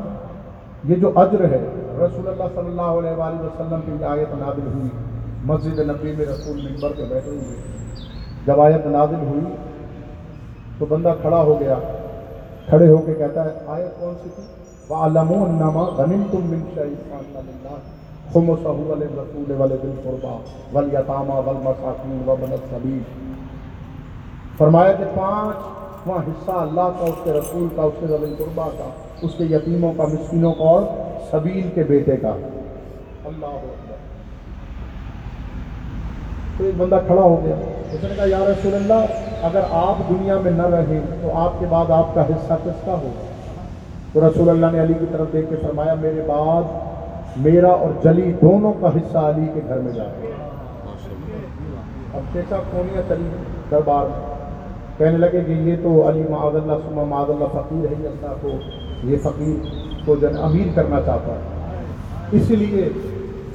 یہ 0.83 0.95
جو 0.95 1.11
اجر 1.15 1.43
ہے، 1.43 1.67
رسول 1.99 2.27
اللہ 2.27 2.43
صلی 2.55 2.67
اللہ 2.67 2.81
علیہ 2.81 3.11
وآلہ 3.11 3.41
وسلم 3.41 3.79
کی 3.85 4.03
آیت 4.03 4.35
نازل 4.35 4.67
ہوئی۔ 4.73 4.89
مسجد 5.43 5.79
نبی 5.79 6.15
میں 6.17 6.25
رسول 6.25 6.57
ممبر 6.57 6.89
پہ 6.97 7.03
بیٹھے 7.09 7.31
ہوئے۔ 7.31 7.61
جب 8.45 8.61
آیت 8.61 8.85
نازل 8.85 9.27
ہوئی 9.27 9.55
تو 10.79 10.85
بندہ 10.85 11.13
کھڑا 11.21 11.37
ہو 11.37 11.59
گیا۔ 11.59 11.75
کھڑے 12.69 12.87
ہو 12.87 12.97
کے 12.97 13.13
کہتا 13.13 13.45
ہے، 13.45 13.49
آیت 13.67 13.99
کون 13.99 14.13
سی 14.23 14.29
تھی؟ 14.35 14.43
وَعَلَمُوا 14.89 15.47
أَنَّمَا 15.47 15.83
غَنِمْتُم 15.83 16.41
مِّن 16.43 16.61
شَيْءٍ 16.73 16.95
فَأَنَّ 17.09 17.39
لِلَّهِ 17.47 17.79
خُمُسَهُ 18.33 18.89
وَلِلرَّسُولِ 18.89 19.51
وَلِذِي 19.61 19.89
الْقُرْبَىٰ 19.89 20.39
وَالْيَتَامَىٰ 20.73 21.35
وَالْمَسَاكِينِ 21.35 22.27
وَابْنِ 22.27 22.51
السَّبِيلِ 22.51 23.03
فرمایا 24.57 24.91
کہ 24.91 25.03
پانچ 25.15 25.57
وہاں 26.07 26.19
حصہ 26.27 26.51
اللہ 26.51 26.81
کا، 26.81 27.05
اس 27.05 27.19
کے 27.23 27.33
رسول 27.33 27.67
کا، 27.75 27.81
اس 27.81 27.93
کے 27.99 28.07
ذوی 28.07 28.27
القربا 28.27 28.67
کا، 28.77 28.89
اس 29.21 29.31
کے 29.37 29.43
یتیموں 29.43 29.93
کا، 29.97 30.03
مسکینوں 30.03 30.53
کا 30.53 30.63
اور 30.63 30.81
سبیل 31.31 31.69
کے 31.73 31.83
بیٹے 31.83 32.17
کا۔ 32.17 32.29
اللہ 33.25 33.57
تو 36.57 36.63
ایک 36.63 36.73
بندہ 36.77 36.99
کھڑا 37.07 37.21
ہو 37.21 37.41
گیا۔ 37.43 37.55
اس 37.91 38.03
نے 38.03 38.09
کہا، 38.15 38.25
یا 38.25 38.39
رسول 38.39 38.75
اللہ، 38.75 39.05
اگر 39.43 39.61
آپ 39.71 40.09
دنیا 40.09 40.37
میں 40.43 40.51
نہ 40.51 40.65
رہیں 40.65 40.99
تو 41.21 41.37
آپ 41.37 41.59
کے 41.59 41.65
بعد 41.69 41.91
آپ 41.91 42.15
کا 42.15 42.21
حصہ 42.21 42.53
کس 42.63 42.85
کا 42.85 42.93
ہوگا؟ 42.93 43.28
تو 44.13 44.27
رسول 44.27 44.49
اللہ 44.49 44.65
نے 44.71 44.81
علی 44.81 44.93
کی 44.99 45.05
طرف 45.11 45.33
دیکھ 45.33 45.49
کے 45.49 45.55
فرمایا، 45.61 45.93
میرے 45.93 46.21
بعد 46.27 47.37
میرا 47.37 47.69
اور 47.69 47.89
جلی 48.03 48.31
دونوں 48.41 48.73
کا 48.79 48.87
حصہ 48.87 49.17
علی 49.17 49.45
کے 49.53 49.59
گھر 49.67 49.77
میں 49.77 49.91
جائے 49.91 50.09
گا 50.23 50.47
اب 52.13 52.21
شیخ 52.33 52.53
کونیا 52.71 53.01
چلی 53.07 53.29
دربار 53.71 54.05
میں؟ 54.05 54.37
کہنے 54.97 55.17
لگے 55.17 55.41
کہ 55.47 55.51
یہ 55.51 55.75
تو 55.83 56.09
علی 56.09 56.23
معاذ 56.29 56.55
اللہ 56.55 56.87
سما 56.89 57.03
معاذ 57.03 57.29
اللہ 57.29 57.51
فقیر 57.51 57.85
ہے 57.91 58.07
اللہ 58.07 58.33
کو، 58.41 58.49
یہ 59.03 59.17
فقیر 59.17 59.67
کو 60.05 60.15
جن 60.15 60.37
امیر 60.41 60.67
کرنا 60.75 61.01
چاہتا 61.05 61.33
ہے۔ 61.33 61.41
اسی 62.31 62.55
لیے 62.55 62.89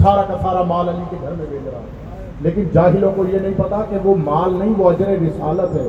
سارا 0.02 0.22
کا 0.22 0.36
سارا 0.42 0.62
مال 0.62 0.88
علی 0.88 1.04
کے 1.10 1.16
گھر 1.22 1.32
میں 1.38 1.46
بھیج 1.48 1.68
رہا 1.68 1.78
ہے 1.78 2.02
لیکن 2.40 2.64
جاہلوں 2.72 3.12
کو 3.16 3.24
یہ 3.32 3.38
نہیں 3.38 3.54
پتا 3.56 3.80
کہ 3.90 3.96
وہ 4.04 4.14
مال 4.24 4.54
نہیں، 4.58 4.72
وہ 4.78 4.90
اجر 4.90 5.06
رسالت 5.06 5.74
ہے۔ 5.74 5.88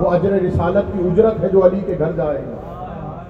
وہ 0.00 0.10
اجر 0.10 0.30
رسالت 0.30 0.92
کی 0.92 1.08
اجرت 1.08 1.44
ہے 1.44 1.48
جو 1.48 1.66
علی 1.66 1.80
کے 1.86 1.94
گھر 1.98 2.12
جائے 2.12 2.38
گا۔ 2.38 2.59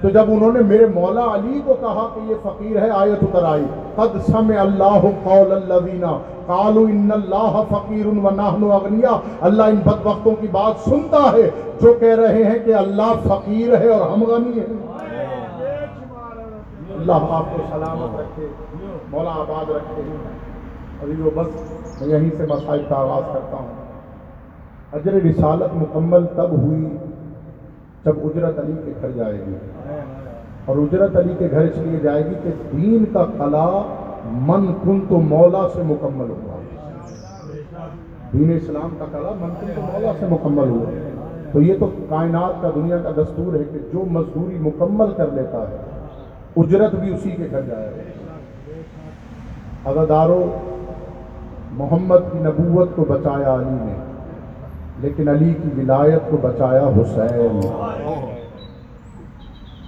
تو 0.01 0.09
جب 0.09 0.31
انہوں 0.31 0.53
نے 0.53 0.61
میرے 0.61 0.87
مولا 0.87 1.25
علی 1.35 1.61
کو 1.65 1.75
کہا 1.81 2.07
کہ 2.15 2.21
یہ 2.31 2.35
فقیر 2.43 2.83
ہے 2.83 2.89
آیت 2.91 3.23
اتر 3.23 3.45
آئی 3.45 3.65
قد 3.95 4.17
سمع 4.27 4.61
اللہ 4.61 5.01
قول 5.25 5.53
الذین، 5.53 6.05
قالوا 6.47 6.89
ان 6.89 7.11
اللہ 7.13 7.61
فقیر 7.69 8.07
و 8.07 8.31
نحن 8.31 8.71
اغنیا 8.73 9.19
اللہ 9.41 9.63
ان 9.63 9.77
بدبختوں 9.77 10.35
کی 10.41 10.47
بات 10.53 10.89
سنتا 10.89 11.23
ہے، 11.33 11.51
جو 11.81 11.95
کہہ 12.01 12.15
رہے 12.17 12.45
ہیں 12.45 12.59
کہ 12.65 12.75
اللہ 12.75 13.13
فقیر 13.25 13.77
ہے 13.79 13.89
اور 13.89 14.11
ہم 14.11 14.25
غنی 14.25 14.59
ہیں۔ 14.59 14.79
اللہ 16.99 17.13
آپ 17.13 17.53
کو 17.53 17.63
سلامت 17.71 18.21
رکھے، 18.21 18.47
مولا 19.11 19.31
آباد 19.31 19.71
رکھے۔ 19.71 20.03
علی 21.03 21.23
و 21.23 21.31
بس، 21.35 22.01
میں 22.01 22.09
یہیں 22.09 22.31
سے 22.37 22.47
مسائل 22.47 22.83
کا 22.89 22.97
آغاز 22.97 23.25
کرتا 23.33 23.57
ہوں۔ 23.57 23.69
اجر 24.93 25.13
رسالت 25.13 25.75
مکمل 25.75 26.27
تب 26.27 26.51
ہوئی 26.53 26.87
جب 28.05 28.13
اجرت 28.25 28.59
علی 28.59 28.73
کے 28.85 28.93
گھر 29.03 29.11
جائے 29.17 29.35
گی۔ 29.35 29.55
اور 30.65 30.77
اجرت 30.77 31.17
علی 31.17 31.35
کے 31.39 31.49
گھر 31.51 31.61
اس 31.61 31.79
لیے 31.79 31.99
جائے 31.99 32.25
گی 32.27 32.35
کہ 32.43 32.51
دین 32.73 33.05
کا 33.13 33.25
قلا 33.39 33.83
من 34.25 34.73
کن 34.83 35.01
تو 35.09 35.21
مولا 35.21 35.67
سے 35.75 35.83
مکمل 35.85 36.31
ہوا۔ 36.31 36.59
دین 38.33 38.51
اسلام 38.57 38.95
کا 38.99 39.05
قلا 39.13 39.33
من 39.41 39.49
کن 39.61 39.67
تو 39.75 39.81
مولا 39.81 40.13
سے 40.19 40.27
مکمل 40.31 40.69
ہوا۔ 40.69 40.91
تو 41.53 41.61
یہ 41.61 41.75
تو 41.79 41.89
کائنات 42.09 42.63
کا 42.63 42.71
دنیا 42.75 42.99
کا 42.99 43.11
دستور 43.11 43.55
ہے 43.55 43.65
کہ 43.73 43.79
جو 43.93 44.05
مزدوری 44.11 44.59
مکمل 44.61 45.11
کر 45.17 45.27
لیتا 45.33 45.59
ہے 45.59 45.77
اجرت 46.57 46.95
بھی 46.95 47.15
اسی 47.15 47.31
کے 47.31 47.47
گھر 47.51 47.61
جائے۔ 47.61 47.91
گا 47.97 49.91
عزادارو 49.91 50.51
محمد 51.73 52.19
کی 52.33 52.39
نبوت 52.39 52.89
کو 52.97 53.05
بچایا 53.05 53.55
علی 53.55 53.77
نے 53.81 53.95
لیکن 55.03 55.29
علی 55.29 55.55
کی 55.55 55.81
ولایت 55.81 56.31
کو 56.31 56.37
بچایا 56.37 56.87
حسین۔ 56.87 57.61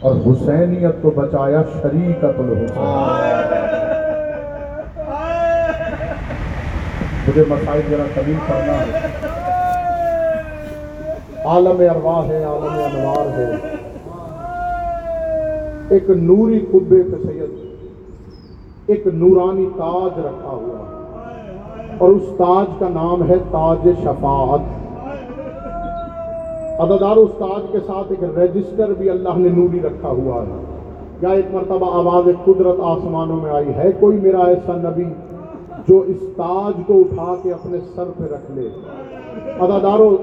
اور 0.00 0.16
حسینیت 0.16 1.02
کو 1.02 1.10
بچایا 1.10 1.62
شریکت 1.82 2.24
الحسین 2.24 3.22
مجھے 7.28 7.44
مسائل 7.48 7.80
ذرا 7.90 8.02
طویل 8.14 8.36
کرنا 8.46 8.72
ہے۔ 8.72 9.06
عالم 11.44 11.82
ارواح 11.90 12.24
ہے، 12.26 12.44
عالم 12.44 12.98
انوار 12.98 13.38
ہے۔ 13.38 13.56
ایک 15.88 16.10
نوری 16.10 16.58
قبے 16.72 17.02
پہ 17.02 17.28
سید، 17.28 17.76
ایک 18.86 19.06
نورانی 19.06 19.66
تاج 19.76 20.18
رکھا 20.18 20.50
ہوا۔ 20.50 21.02
اور 21.98 22.08
اس 22.08 22.22
تاج 22.38 22.66
کا 22.78 22.88
نام 22.88 23.28
ہے 23.28 23.34
تاج 23.50 23.88
شفاعت۔ 24.02 24.82
عددار 26.83 27.16
اس 27.16 27.30
تاج 27.39 27.62
کے 27.72 27.78
ساتھ 27.87 28.12
ایک 28.12 28.39
رجسٹر 28.39 28.93
بھی 28.99 29.11
اللہ 29.11 29.28
نے 29.37 29.49
نوری 29.49 29.80
رکھا 29.80 30.09
ہوا 30.09 30.43
ہے۔ 30.43 30.64
یا 31.22 31.28
ایک 31.28 31.45
مرتبہ 31.53 32.09
آواز 32.09 32.45
قدرت 32.45 32.76
آسمانوں 32.83 33.37
میں 33.37 33.51
آئی، 33.51 33.74
ہے 33.76 33.91
کوئی 34.01 34.18
میرا 34.22 34.39
ایسا 34.39 34.76
نبی 34.76 35.05
جو 35.89 35.99
اس 35.99 36.16
تاج 36.37 36.80
کو 36.87 37.01
اٹھا 37.01 37.35
کے 37.43 37.53
اپنے 37.53 37.78
سر 37.95 38.05
پہ 38.18 38.24
رکھ 38.24 38.51
لے؟ 38.55 38.68
عددارو 39.61 40.16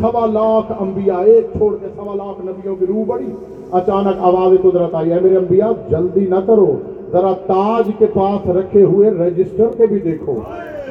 سوا 0.00 0.26
لاکھ 0.26 0.72
انبیاء، 0.78 1.18
ایک 1.18 1.46
چھوڑ 1.56 1.76
کے 1.80 1.86
سوا 1.96 2.14
لاکھ 2.14 2.46
نبیوں 2.46 2.76
کی 2.76 2.86
روح 2.86 3.04
بڑی۔ 3.06 3.32
اچانک 3.72 4.16
آواز 4.18 4.62
قدرت 4.62 4.94
آئی 4.94 5.12
ہے 5.12 5.20
میرے 5.20 5.36
انبیاء، 5.36 5.70
جلدی 5.90 6.26
نہ 6.30 6.40
کرو۔ 6.46 6.76
ذرا 7.12 7.32
تاج 7.46 7.90
کے 7.98 8.06
پاس 8.06 8.48
رکھے 8.48 8.82
ہوئے 8.82 9.10
رجسٹر 9.10 9.66
کو 9.76 9.86
بھی 9.86 9.98
دیکھو۔ 9.98 10.40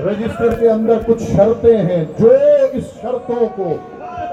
رجسٹر 0.05 0.49
کے 0.59 0.69
اندر 0.69 0.97
کچھ 1.07 1.23
شرطیں 1.23 1.77
ہیں۔ 1.77 2.05
جو 2.19 2.29
اس 2.73 2.83
شرطوں 3.01 3.45
کو 3.55 3.63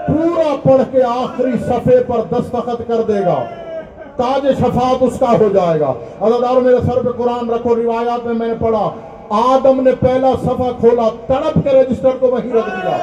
پورا 0.07 0.55
پڑھ 0.62 0.82
کے 0.92 1.03
آخری 1.03 1.53
صفحے 1.66 2.00
پر 2.07 2.20
دستخط 2.32 2.82
کر 2.88 3.03
دے 3.09 3.20
گا، 3.26 3.42
تاج 4.16 4.46
شفاعت 4.59 4.96
اس 5.00 5.18
کا 5.18 5.32
ہو 5.32 5.48
جائے 5.55 5.80
گا۔ 5.80 5.92
عزادار 6.20 6.61
میرے 6.61 6.76
سر 6.86 7.03
پہ 7.03 7.11
قرآن 7.11 7.50
رکھو، 7.50 7.76
روایات 7.76 8.26
میں 8.26 8.34
میں 8.34 8.48
نے 8.48 8.55
پڑھا، 8.59 8.90
آدم 9.30 9.80
نے 9.80 9.90
پہلا 10.00 10.30
صفحہ 10.42 10.70
کھولا، 10.80 11.09
تڑپ 11.26 11.59
کے 11.64 11.70
رجسٹر 11.70 12.16
کو 12.20 12.26
وہیں 12.26 12.53
رکھ 12.53 12.70
دیا۔ 12.70 12.96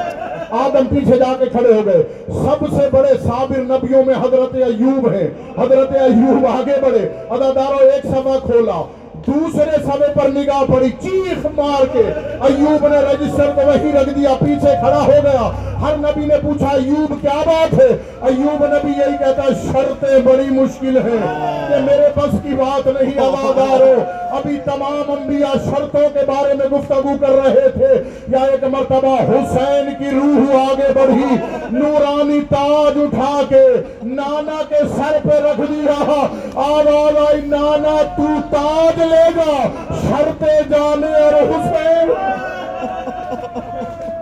آدم 0.50 0.86
پیچھے 0.90 1.16
جا 1.16 1.32
کے 1.38 1.46
کھڑے 1.46 1.72
ہو 1.72 1.80
گئے۔ 1.86 2.02
سب 2.28 2.64
سے 2.76 2.88
بڑے 2.90 3.08
صابر 3.22 3.58
نبیوں 3.58 4.02
میں 4.06 4.14
حضرت 4.14 4.54
ایوب 4.54 5.10
ہیں۔ 5.10 5.28
حضرت 5.58 5.92
ایوب 5.92 6.46
آگے 6.46 6.74
بڑھے۔ 6.82 7.08
عزاداروں 7.30 7.78
ایک 7.78 8.02
صفحہ 8.02 8.38
کھولا 8.42 8.82
دوسرے 9.26 9.76
سمے 9.84 10.06
پر 10.14 10.28
نگاہ 10.28 10.62
پڑی، 10.74 10.90
چیخ 10.90 11.46
مار 11.56 11.84
کے 11.92 12.02
ایوب 12.40 12.88
نے 12.88 12.98
رجسٹر 12.98 13.50
کو 13.54 13.60
وہیں 13.66 13.92
رکھ 13.92 14.08
دیا، 14.08 14.34
پیچھے 14.38 14.74
کھڑا 14.80 15.02
ہو 15.02 15.18
گیا۔ 15.22 15.50
ہر 15.80 15.96
نبی 15.96 16.24
نے 16.24 16.34
پوچھا، 16.42 16.68
ایوب 16.68 17.12
کیا 17.20 17.42
بات 17.46 17.74
ہے؟ 17.74 17.96
ایوب 18.20 18.64
نبی 18.66 18.88
یہی 18.88 19.16
کہتا 19.18 19.42
ہے، 19.42 19.72
شرطیں 19.72 20.18
بڑی 20.18 20.50
مشکل 20.50 20.96
ہیں 20.96 21.20
کہ 21.68 21.74
میرے 21.84 22.08
بس 22.16 22.34
کی 22.42 22.54
بات 22.54 22.86
نہیں، 22.86 23.18
آوازدار 23.18 23.80
ہو۔ 23.80 24.02
ابھی 24.30 24.56
تمام 24.64 25.10
انبیاء 25.10 25.54
شرطوں 25.64 26.08
کے 26.12 26.18
بارے 26.26 26.54
میں 26.54 26.66
گفتگو 26.66 27.12
کر 27.20 27.30
رہے 27.30 27.68
تھے۔ 27.68 28.02
یا 28.28 28.38
ایک 28.38 28.64
مرتبہ 28.64 29.16
حسین 29.16 29.90
کی 29.98 30.10
روح 30.10 30.62
آگے 30.62 30.92
بڑھی، 30.94 31.36
نورانی 31.72 32.40
تاج 32.40 32.98
اٹھا 32.98 33.40
کے 33.48 33.66
نانا 34.02 34.62
کے 34.68 34.78
سر 34.96 35.28
پہ 35.28 35.34
رکھ 35.34 35.60
دیا 35.72 36.26
آواز 36.54 37.16
آئی، 37.28 37.40
نانا 37.46 38.02
تو 38.16 38.26
تاج 38.50 39.00
لے 39.10 39.28
گا 39.36 39.68
شرطیں 39.90 40.60
جانے 40.70 41.18
اور 41.18 41.34
حسین۔ 41.34 42.10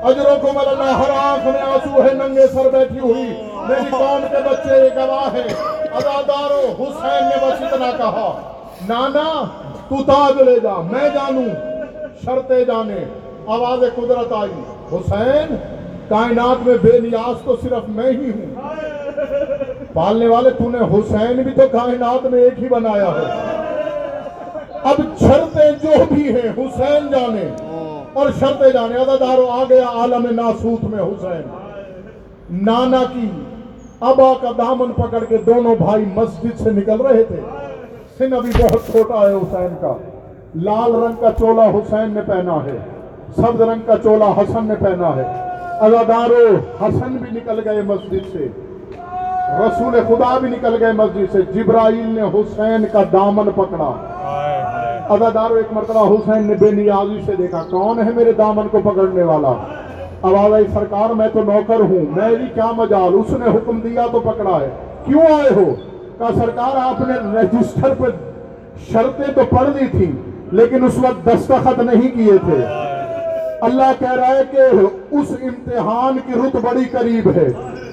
اجروں 0.02 0.36
کو 0.40 0.48
ملنا 0.54 0.98
ہر 0.98 1.10
آنکھ 1.10 1.46
میں 1.46 1.62
آنسو 1.62 2.02
ہے، 2.02 2.14
ننگے 2.14 2.46
سر 2.46 2.70
بیٹھی 2.72 2.98
ہوئی۔ 2.98 3.48
میری 3.68 3.86
قوم 3.90 4.26
کے 4.30 4.36
بچے 4.36 4.84
یہ 4.84 4.96
گواہ 4.96 5.32
ہے۔ 5.32 5.54
ادادارو 5.92 6.74
حسین 6.78 7.24
نے 7.24 7.46
بس 7.46 7.62
اتنا 7.62 7.90
کہا، 7.96 8.40
نانا، 8.88 9.44
تو 9.88 10.04
تاج 10.06 10.42
لے 10.42 10.60
جا، 10.60 10.80
میں 10.80 11.08
جانوں 11.08 11.78
شرطیں 12.24 12.64
جانے۔ 12.64 13.04
آواز 13.46 13.80
قدرت 13.96 14.32
آئی۔ 14.32 14.60
حسین، 14.92 15.56
کائنات 16.08 16.66
میں 16.66 16.76
بے 16.82 16.98
نیاز 16.98 17.44
تو 17.44 17.56
صرف 17.62 17.88
میں 17.88 18.10
ہی 18.10 18.30
ہوں۔ 18.30 18.54
پالنے 19.94 20.26
والے، 20.26 20.50
تو 20.50 20.70
نے 20.70 20.78
حسین 20.78 21.42
بھی 21.42 21.52
تو 21.52 21.68
کائنات 21.72 22.26
میں 22.26 22.42
ایک 22.42 22.58
ہی 22.58 22.68
بنایا 22.68 23.04
ہے۔ 23.04 23.58
اب 24.84 25.00
شرطیں 25.20 25.70
جو 25.82 26.14
بھی 26.14 26.28
ہیں 26.34 26.50
حسین 26.56 27.10
جانے۔ 27.10 27.54
اور 28.12 28.30
شرطیں 28.40 28.70
جانے۔ 28.70 28.94
ادا 28.94 29.14
دارو 29.20 29.48
آ 29.50 29.64
گیا 29.70 29.86
عالم 29.88 30.26
ناسوت 30.30 30.84
میں 30.84 31.02
حسین۔ 31.02 31.42
نانا 32.50 33.02
کی 33.12 33.30
ابا 34.00 34.32
کا 34.40 34.50
دامن 34.58 34.92
پکڑ 34.92 35.24
کے 35.24 35.36
دونوں 35.36 35.74
بھائی 35.74 36.04
مسجد 36.14 36.60
سے 36.60 36.70
نکل 36.70 37.00
رہے 37.00 37.22
تھے۔ 37.22 37.40
سن 38.18 38.32
ابھی 38.32 38.50
بہت 38.58 38.90
چھوٹا 38.90 39.28
ہے 39.28 39.34
حسین 39.34 39.74
کا۔ 39.80 39.94
لال 40.54 40.94
رنگ 40.94 41.20
کا 41.20 41.30
چولا 41.38 41.64
حسین 41.64 42.10
نے 42.10 42.20
پہنا 42.26 42.64
ہے۔ 42.64 42.78
سبز 43.36 43.60
رنگ 43.60 43.80
کا 43.86 43.94
چولا 44.02 44.26
حسن 44.26 44.64
نے 44.64 44.74
پہنا 44.74 45.16
ہے۔ 45.16 45.24
ازادارو 45.80 46.56
حسن 46.82 47.16
بھی 47.16 47.40
نکل 47.40 47.68
گئے 47.68 47.82
مسجد 47.82 48.32
سے۔ 48.32 48.48
رسول 49.48 50.00
خدا 50.08 50.38
بھی 50.38 50.50
نکل 50.50 50.82
گئے 50.82 50.92
مسجد 50.92 51.32
سے۔ 51.32 51.42
جبرائیل 51.54 52.06
نے 52.06 52.22
حسین 52.22 52.84
کا 52.92 53.02
دامن 53.12 53.50
پکڑا۔ 53.50 53.92
ازادارو 55.08 55.54
ایک 55.54 55.72
مرتبہ 55.72 56.14
حسین 56.14 56.46
نے 56.46 56.54
بے 56.54 56.70
نیازی 56.70 57.20
سے 57.26 57.32
دیکھا، 57.38 57.62
کون 57.70 57.98
ہے 57.98 58.10
میرے 58.16 58.32
دامن 58.32 58.68
کو 58.68 58.80
پکڑنے 58.84 59.22
والا؟ 59.22 59.52
آواز 60.22 60.52
آئی 60.52 60.64
سرکار، 60.74 61.10
میں 61.10 61.28
تو 61.32 61.42
نوکر 61.42 61.80
ہوں 61.80 62.04
میری 62.16 62.46
کیا 62.54 62.72
مجال؟ 62.76 63.14
اس 63.14 63.32
نے 63.32 63.46
حکم 63.46 63.80
دیا 63.80 64.06
تو 64.12 64.20
پکڑا 64.20 64.60
ہے۔ 64.60 64.68
کیوں 65.04 65.22
آئے 65.22 65.50
ہو؟ 65.56 65.74
کہا، 66.18 66.28
سرکار، 66.34 66.76
آپ 66.76 67.00
نے 67.00 67.40
ریجسٹر 67.40 67.94
پر 67.98 68.10
شرطیں 68.92 69.34
تو 69.34 69.56
پڑھ 69.56 69.68
دی 69.80 69.86
تھی 69.90 70.12
لیکن 70.52 70.84
اس 70.84 70.98
وقت 70.98 71.26
دستخط 71.26 71.78
نہیں 71.78 72.16
کیے 72.16 72.38
تھے۔ 72.44 72.64
اللہ 73.60 73.92
کہہ 73.98 74.12
رہا 74.12 74.26
ہے 74.26 74.42
کہ 74.50 74.60
اس 75.10 75.36
امتحان 75.42 76.18
کی 76.26 76.32
رت 76.32 76.56
بڑی 76.56 76.84
قریب 76.84 77.30
ہے۔ 77.36 77.48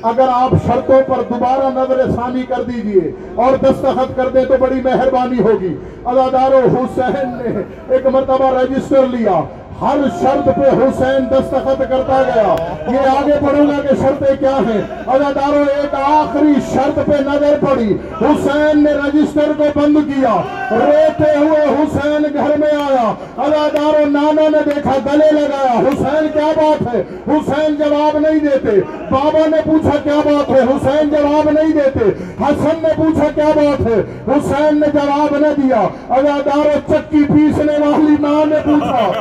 اگر 0.10 0.28
آپ 0.32 0.51
شرطوں 0.66 1.01
پر 1.08 1.22
دوبارہ 1.30 1.70
نظر 1.76 2.12
ثانی 2.12 2.43
کر 2.43 2.64
دیجیے 2.64 3.12
اور 3.36 3.58
دستخط 3.64 4.16
کر 4.16 4.30
دیں 4.30 4.45
تو 4.45 4.58
بڑی 4.60 4.82
مہربانی 4.84 5.39
ہوگی۔ 5.39 5.76
ازادار 6.06 6.51
حسین 6.76 7.38
نے 7.38 7.62
ایک 7.95 8.06
مرتبہ 8.08 8.49
رجسٹر 8.60 9.08
لیا۔ 9.08 9.41
ہر 9.82 9.98
شرط 10.22 10.46
پہ 10.46 10.62
حسین 10.62 11.26
دستخط 11.32 11.80
کرتا 11.80 12.22
گیا۔ 12.36 12.56
یہ 12.88 13.10
آگے 13.10 13.46
پڑھوں 13.46 13.68
گا 13.68 13.82
کہ 13.82 13.96
شرطیں 14.02 14.36
کیا 14.40 14.58
ہیں 14.58 14.82
اداداروں 15.08 15.66
ایک 15.76 15.96
آخری 15.96 16.54
شرط 16.74 16.96
پہ 16.96 17.22
نظر 17.22 17.58
پڑی۔ 17.70 17.98
حسین 18.22 18.84
نے 18.84 18.92
رجسٹر 18.92 19.52
کو 19.58 19.80
بند 19.80 19.98
کیا۔ 19.98 20.42
روتے 20.72 21.38
ہوئے 21.38 21.62
حسین 21.62 22.24
گھر 22.34 22.58
میں 22.58 22.72
آیا۔ 22.72 23.14
اداداروں 23.38 24.06
نانا 24.06 24.50
نے 24.50 24.58
دیکھا، 24.66 24.92
گلے 25.06 25.32
لگایا۔ 25.32 25.80
حسین، 25.80 26.28
کیا 26.34 26.52
بات 26.58 26.96
ہے؟ 26.96 27.04
حسین 27.28 27.76
جواب 27.76 28.18
نہیں 28.18 28.40
دیتے۔ 28.40 28.82
بابا 29.12 29.48
نے 29.48 29.58
پوچھا، 29.66 29.98
کیا 30.04 30.20
بات 30.26 30.50
ہے؟ 30.50 30.60
حسین 30.60 31.10
جواب 31.10 31.50
نہیں 31.50 31.74
دیتے۔ 31.74 32.24
حسن 32.44 32.80
نے 32.84 32.90
پوچھا، 32.96 33.28
کیا 33.36 33.50
بات 33.56 33.88
ہے؟ 33.88 34.02
حسین 34.28 34.80
نے 34.80 34.88
جواب 34.94 35.38
نہ 35.38 35.48
دیا۔ 35.58 35.88
اداداروں 36.10 36.80
چکی 36.90 37.24
پیسنے 37.24 37.74
والی 37.74 38.16
ماں 38.20 38.46
نے 38.46 38.56
پوچھا۔ 38.66 39.12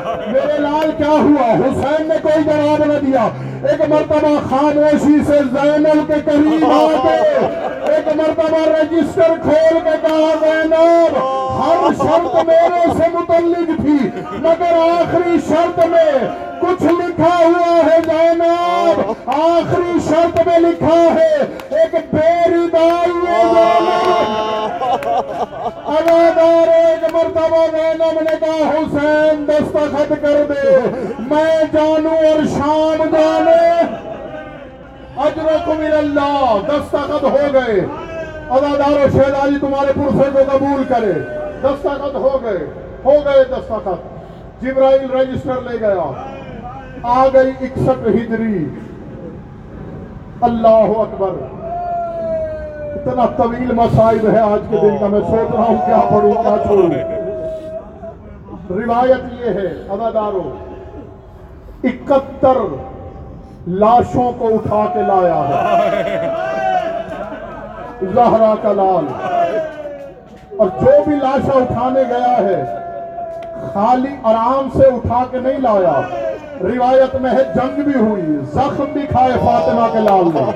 تیرے 0.47 0.59
لال 0.59 0.91
کیا 0.97 1.11
ہوا؟ 1.11 1.53
حسین 1.55 2.09
نے 2.09 2.15
کوئی 2.23 2.45
جواب 2.45 2.85
نہ 2.85 2.99
دیا۔ 3.07 3.29
ایک 3.69 3.81
مرتبہ 3.89 4.39
خاموشی 4.51 5.25
سے 5.27 5.39
زینب 5.53 6.07
کے 6.07 6.15
قریب 6.25 6.65
آتے۔ 6.65 7.47
ایک 7.93 8.09
مرتبہ 8.17 8.59
رجسٹر 8.59 9.33
کھول 9.43 9.79
کے 9.85 9.97
کہا، 10.03 10.35
زینب، 10.41 11.17
ہر 11.59 11.93
شرط 11.97 12.45
میرے 12.45 12.93
سے 12.97 13.05
متعلق 13.13 13.81
تھی، 13.81 14.11
مگر 14.33 14.73
آخری 14.73 15.37
شرط 15.49 15.79
میں 15.79 16.29
کچھ 16.65 16.83
لکھا 16.83 17.37
ہوا 17.37 17.81
ہے 17.87 17.99
جانب 18.07 19.13
آخری 19.27 19.99
شرط 20.09 20.47
میں 20.47 20.59
لکھا 20.59 21.15
ہے، 21.15 21.35
ایک 21.71 22.15
بیری 22.15 22.67
دار 22.73 23.09
ادادار 25.87 26.69
ایک 26.69 27.15
مرتبہ 27.15 27.67
زینب 27.71 28.21
نے 28.21 28.37
کہا، 28.41 28.71
حسین 28.71 29.49
دستخط 29.49 30.13
کر 30.23 30.45
دے۔ 30.49 30.79
میں 31.19 31.63
جانوں 31.73 32.17
اور 32.17 32.47
شام 32.47 33.05
جانے۔ 33.05 33.81
اجرکم 35.17 35.85
اللہ 35.99 36.59
دستخط 36.69 37.25
ہو 37.25 37.39
گئے۔ 37.53 37.87
ادادار 38.49 38.93
و 38.93 39.07
شہداری 39.13 39.59
تمہارے 39.61 39.93
پرسے 39.93 40.31
کو 40.33 40.57
قبول 40.57 40.85
کرے۔ 40.85 41.13
دستخط 41.63 42.15
ہو 42.15 42.41
گئے۔ 42.45 42.71
ہو 43.05 43.13
گئے 43.25 43.45
دستخط۔ 43.45 44.15
جبرائیل 44.63 45.11
رجسٹر 45.11 45.61
لے 45.61 45.81
گیا۔ 45.81 46.13
آ 47.05 47.27
گئی 47.35 47.51
اکسٹھ 47.61 48.09
ہجری۔ 48.09 48.69
اللہ 50.41 50.99
اکبر۔ 50.99 51.29
اتنا 52.95 53.27
طویل 53.37 53.73
مسائل 53.73 54.35
ہے 54.35 54.39
آج 54.39 54.61
کے 54.71 54.77
دن 54.83 54.97
کا، 55.01 55.07
میں 55.07 55.21
سوچ 55.21 55.55
رہا 55.55 55.63
ہوں 55.63 55.77
کیا 55.87 56.01
پڑھوں، 56.11 56.33
کیا 56.33 56.57
چھوڑوں۔ 56.67 56.89
روایت 58.71 59.41
یہ 59.41 59.51
ہے 59.51 59.67
اداداروں 59.89 60.75
اکہتر 61.85 62.57
لاشوں 63.67 64.33
کو 64.39 64.49
اٹھا 64.55 64.85
کے 64.93 65.01
لایا 65.03 65.49
ہے۔ 65.49 66.29
زہرا 68.15 68.55
کا 68.63 68.73
لال۔ 68.73 69.07
اور 70.57 70.69
جو 70.81 71.05
بھی 71.07 71.17
لاشا 71.17 71.59
اٹھانے 71.59 72.03
گیا 72.03 72.37
ہے، 72.37 72.65
خالی 73.75 74.17
آرام 74.23 74.69
سے 74.79 74.87
اٹھا 74.87 75.25
کے 75.31 75.39
نہیں 75.41 75.59
لایا۔ 75.59 76.01
روایت 76.63 77.17
میں 77.17 77.31
ہے، 77.31 77.43
جنگ 77.55 77.83
بھی 77.83 78.01
ہوئی، 78.01 78.39
زخم 78.53 78.85
بھی 78.93 79.03
کھائے 79.11 79.33
فاطمہ 79.33 79.87
کے 79.93 79.99
لال 79.99 80.25
نے۔ 80.35 80.53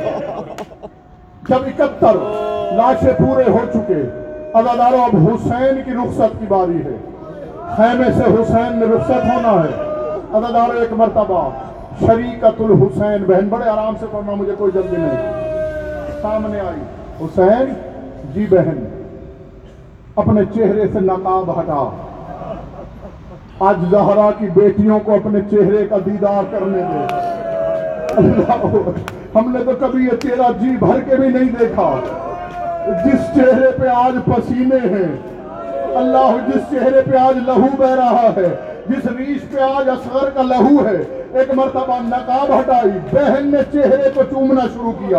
جب 1.48 1.82
اکتر 1.82 2.14
لاشیں 2.72 3.12
پورے 3.18 3.50
ہو 3.50 3.58
چکے 3.72 4.02
ازاداروں 4.54 5.04
اب 5.04 5.10
حسین 5.14 5.82
کی 5.84 5.90
رخصت 5.90 6.40
کی 6.40 6.46
باری 6.48 6.76
ہے۔ 6.76 6.96
خیمے 7.76 8.12
سے 8.12 8.22
حسین 8.22 8.78
نے 8.78 8.86
رخصت 8.86 9.10
ہونا 9.10 9.62
ہے۔ 9.64 9.80
ازاداروں 10.32 10.80
ایک 10.80 10.92
مرتبہ 10.92 11.50
شریکت 12.00 12.60
الحسین، 12.60 13.24
بہن 13.24 13.48
بڑے 13.48 13.68
آرام 13.70 13.94
سے 14.00 14.06
پڑھنا 14.10 14.34
مجھے 14.34 14.52
کوئی 14.58 14.72
جلدی 14.74 14.96
نہیں۔ 14.98 15.32
سامنے 16.22 16.60
آئی۔ 16.60 16.82
حسین 17.24 17.74
جی 18.34 18.46
بہن، 18.50 18.84
اپنے 20.16 20.40
چہرے 20.54 20.84
سے 20.92 21.00
نقاب 21.00 21.60
ہٹا۔ 21.60 22.07
آج 23.66 23.76
زہرا 23.90 24.30
کی 24.38 24.46
بیٹیوں 24.54 24.98
کو 25.04 25.14
اپنے 25.14 25.40
چہرے 25.50 25.86
کا 25.86 25.96
دیدار 26.06 26.42
کرنے 26.50 26.82
دے۔ 26.82 27.00
اللہ 28.16 28.66
ہم 29.34 29.50
نے 29.52 29.64
تو 29.64 29.72
کبھی 29.80 30.04
یہ 30.04 30.16
چہرہ 30.22 30.50
جی 30.60 30.76
بھر 30.76 31.00
کے 31.00 31.16
بھی 31.16 31.28
نہیں 31.28 31.50
دیکھا۔ 31.60 31.88
جس 33.04 33.24
چہرے 33.34 33.70
پہ 33.78 33.88
آج 33.94 34.18
پسینے 34.24 34.78
ہیں، 34.84 35.10
اللہ 35.96 36.36
جس 36.46 36.70
چہرے 36.70 37.02
پہ 37.10 37.16
آج 37.16 37.38
لہو 37.48 37.66
بہ 37.78 37.90
رہا 37.94 38.28
ہے، 38.36 38.48
جس 38.88 39.06
ریش 39.18 39.40
پہ 39.50 39.60
آج 39.62 39.88
اصغر 39.90 40.30
کا 40.30 40.42
لہو 40.42 40.86
ہے، 40.86 40.96
ایک 41.32 41.54
مرتبہ 41.54 41.98
نقاب 42.02 42.58
ہٹائی، 42.58 42.98
بہن 43.12 43.50
نے 43.52 43.62
چہرے 43.72 44.10
کو 44.14 44.22
چومنا 44.30 44.66
شروع 44.74 44.92
کیا۔ 44.98 45.18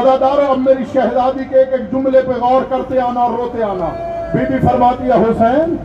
اداداروں 0.00 0.46
اب 0.46 0.58
میری 0.58 0.84
شہزادی 0.92 1.44
کے 1.50 1.58
ایک 1.58 1.72
ایک 1.72 1.90
جملے 1.92 2.20
پہ 2.26 2.40
غور 2.40 2.62
کرتے 2.68 3.00
آنا 3.00 3.20
اور 3.20 3.38
روتے 3.38 3.62
آنا۔ 3.62 3.88
بی 4.32 4.44
بی 4.50 4.66
فرماتی 4.68 5.06
ہے، 5.06 5.22
حسین 5.22 5.76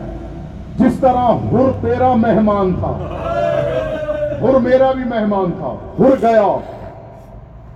جس 0.78 0.98
طرح 1.00 1.26
ہر 1.52 1.70
تیرا 1.80 2.12
مہمان 2.14 2.72
تھا، 2.80 2.92
ہر 4.40 4.58
میرا 4.58 4.90
بھی 4.92 5.04
مہمان 5.04 5.50
تھا، 5.58 5.74
ہر 5.98 6.14
گیا، 6.22 6.46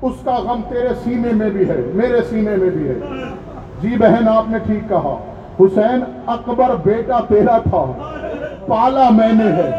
اس 0.03 0.15
کا 0.25 0.35
غم 0.45 0.61
تیرے 0.69 0.89
سینے 1.05 1.33
میں 1.33 1.51
بھی 1.51 1.69
ہے، 1.69 1.81
میرے 1.95 2.21
سینے 2.31 2.57
میں 2.57 2.71
بھی 2.71 2.89
ہے۔ 2.89 2.95
جی 3.81 3.97
بہن، 3.99 4.29
آپ 4.29 4.49
نے 4.49 4.59
ٹھیک 4.59 4.89
کہا، 4.89 5.17
حسین 5.61 6.05
اکبر 6.27 6.75
بیٹا 6.85 7.19
تیرا 7.29 7.59
تھا، 7.59 7.85
پالا 8.67 9.09
میں 9.11 9.33
نے 9.33 9.53
ہے۔ 9.53 9.71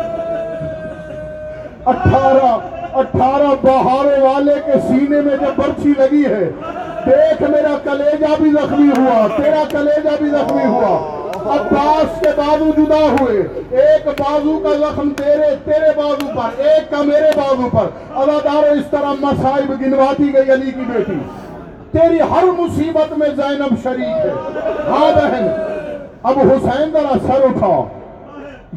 اٹھارہ 1.86 2.58
اٹھارہ 2.94 3.54
بہارے 3.62 4.22
والے 4.22 4.54
کے 4.66 4.80
سینے 4.88 5.22
میں 5.22 5.38
جو 5.38 5.52
برچی 5.58 5.94
لگی 5.98 6.26
ہے، 6.26 6.50
دیکھ 7.06 7.42
میرا 7.42 7.76
کلیجہ 7.84 8.36
بھی 8.42 8.52
زخمی 8.52 8.90
ہوا، 8.98 9.28
تیرا 9.38 9.64
کلیجہ 9.72 10.16
بھی 10.20 10.30
زخمی 10.30 10.66
ہوا۔ 10.66 11.23
عباس 11.46 12.20
کے 12.20 12.28
بازو 12.38 12.70
جدا 12.78 13.16
ہوئے۔ 13.20 13.42
ایک 13.70 14.08
بازو 14.08 14.60
کا 14.60 14.70
زخم 14.70 15.10
تیرے 15.10 15.56
تیرے 15.64 15.90
بازو 15.98 16.28
پر، 16.36 16.62
ایک 16.62 16.92
کا 16.92 17.02
میرے 17.02 17.32
بازو 17.36 17.70
پر۔ 17.72 18.16
ادادار 18.16 18.72
اس 18.72 18.86
طرح 18.92 19.14
مصائب 19.20 19.82
گنواتی 19.82 20.34
گئی 20.34 20.52
علی 20.52 20.72
کی 20.72 20.82
بیٹی۔ 20.94 21.20
تیری 21.92 22.22
ہر 22.22 22.44
مصیبت 22.58 23.18
میں 23.18 23.28
زینب 23.36 23.84
شریک 23.84 24.26
ہے۔ 24.26 24.32
ہاں 24.88 25.12
بہن، 25.16 25.48
اب 26.24 26.40
حسین 26.40 26.90
ذرا 26.92 27.18
سر 27.28 27.44
اٹھا 27.44 27.84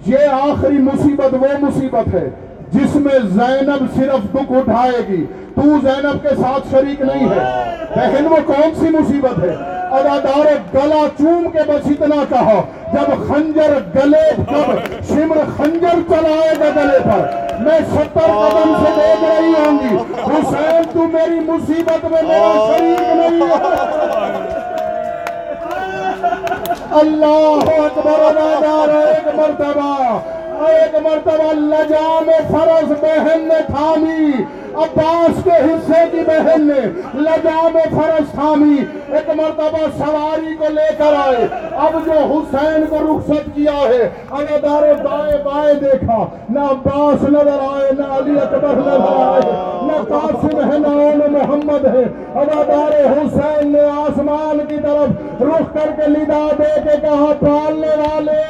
یہ 0.07 0.19
آخری 0.31 0.79
مصیبت 0.79 1.35
وہ 1.35 1.47
مصیبت 1.61 2.15
ہے 2.15 2.31
جس 2.73 2.97
میں 2.97 3.19
زینب 3.23 3.97
صرف 3.97 4.35
دکھ 4.35 4.53
اٹھائے 4.53 5.07
گی، 5.09 5.27
تو 5.55 5.63
زینب 5.63 6.23
کے 6.23 6.29
ساتھ 6.29 6.69
شریک 6.71 7.01
نہیں 7.01 7.31
ہے۔ 7.31 7.67
بہن، 7.97 8.27
وہ 8.27 8.37
کون 8.47 8.75
سی 8.75 8.89
مصیبت 8.89 9.39
ہے؟ 9.45 9.77
ادادار 9.91 10.75
گلا 10.75 11.07
چوم 11.19 11.49
کے 11.53 11.59
بس 11.59 11.87
اتنا 11.87 12.25
کہا، 12.29 12.63
جب 12.93 13.29
خنجر 13.29 13.79
گلے 13.95 14.31
جب 14.39 14.77
شمر 15.09 15.37
خنجر 15.57 15.99
چلائے 16.09 16.55
گا 16.61 16.81
گلے 16.81 16.99
پر۔ 17.05 17.47
میں 17.61 17.79
ستر 17.95 18.21
قدم 18.21 18.75
سے 18.85 18.91
دیکھ 18.97 19.25
رہی 19.25 19.53
ہوں 19.59 19.79
گی۔ 19.79 19.97
حسین، 20.27 20.83
تو 20.93 20.99
میری 20.99 21.41
مصیبت 21.41 22.05
میں 22.05 22.23
میرا 22.23 22.73
شریک 22.77 23.01
نہیں 23.01 23.49
ہے۔ 23.49 23.65
اللہ 26.91 27.71
اکبر 27.81 28.21
ادادار 28.21 28.89
ایک 28.89 29.35
مرتبہ۔ 29.35 30.19
لجام 30.57 32.31
فروز 32.49 32.91
بہن 33.01 33.41
نے 33.41 33.61
تھامی، 33.67 34.33
عباس 34.75 35.45
کے 35.45 35.51
حصے 35.51 36.01
کی 36.11 36.23
بہن 36.27 36.67
نے 36.67 36.81
لجام 37.15 37.79
فرض 37.91 38.31
تھامی۔ 38.31 38.77
ایک 39.09 39.31
مرتبہ 39.31 39.85
سواری 39.99 40.55
کو 40.57 40.65
لے 40.69 40.89
کر 40.99 41.15
آئے۔ 41.27 41.47
اب 41.77 41.93
جو 42.07 42.19
حسین 42.33 42.85
کو 42.91 42.99
رخصت 43.05 43.47
کیا 43.55 43.79
ہے 43.89 44.09
ادادار 44.31 44.83
دائیں 44.95 45.43
بائیں 45.45 45.75
دیکھا، 45.75 46.25
نہ 46.49 46.61
عباس 46.61 47.23
نظر 47.23 47.59
آئے، 47.73 47.91
نہ 47.99 48.13
علی 48.19 48.39
اکبر 48.41 48.77
نظر 48.77 49.17
آئے۔ 49.17 49.86
نہ 49.87 50.03
قاسم 50.09 50.73
ہے 50.73 50.79
نہ 50.79 50.87
اول 50.87 51.31
محمد 51.31 51.85
ہے۔ 51.85 52.05
ادادار 52.35 52.95
حسین 53.13 53.73
نے 53.73 53.81
آسمان 53.81 54.59
کی 54.69 54.77
طرف 54.83 55.43
رخ 55.43 55.75
کر 55.75 55.91
کے 55.97 56.11
لدا 56.11 56.47
دے 56.59 56.81
کے 56.85 56.97
کہا، 57.03 57.33
پالنے 57.41 57.95
والے، 58.01 58.41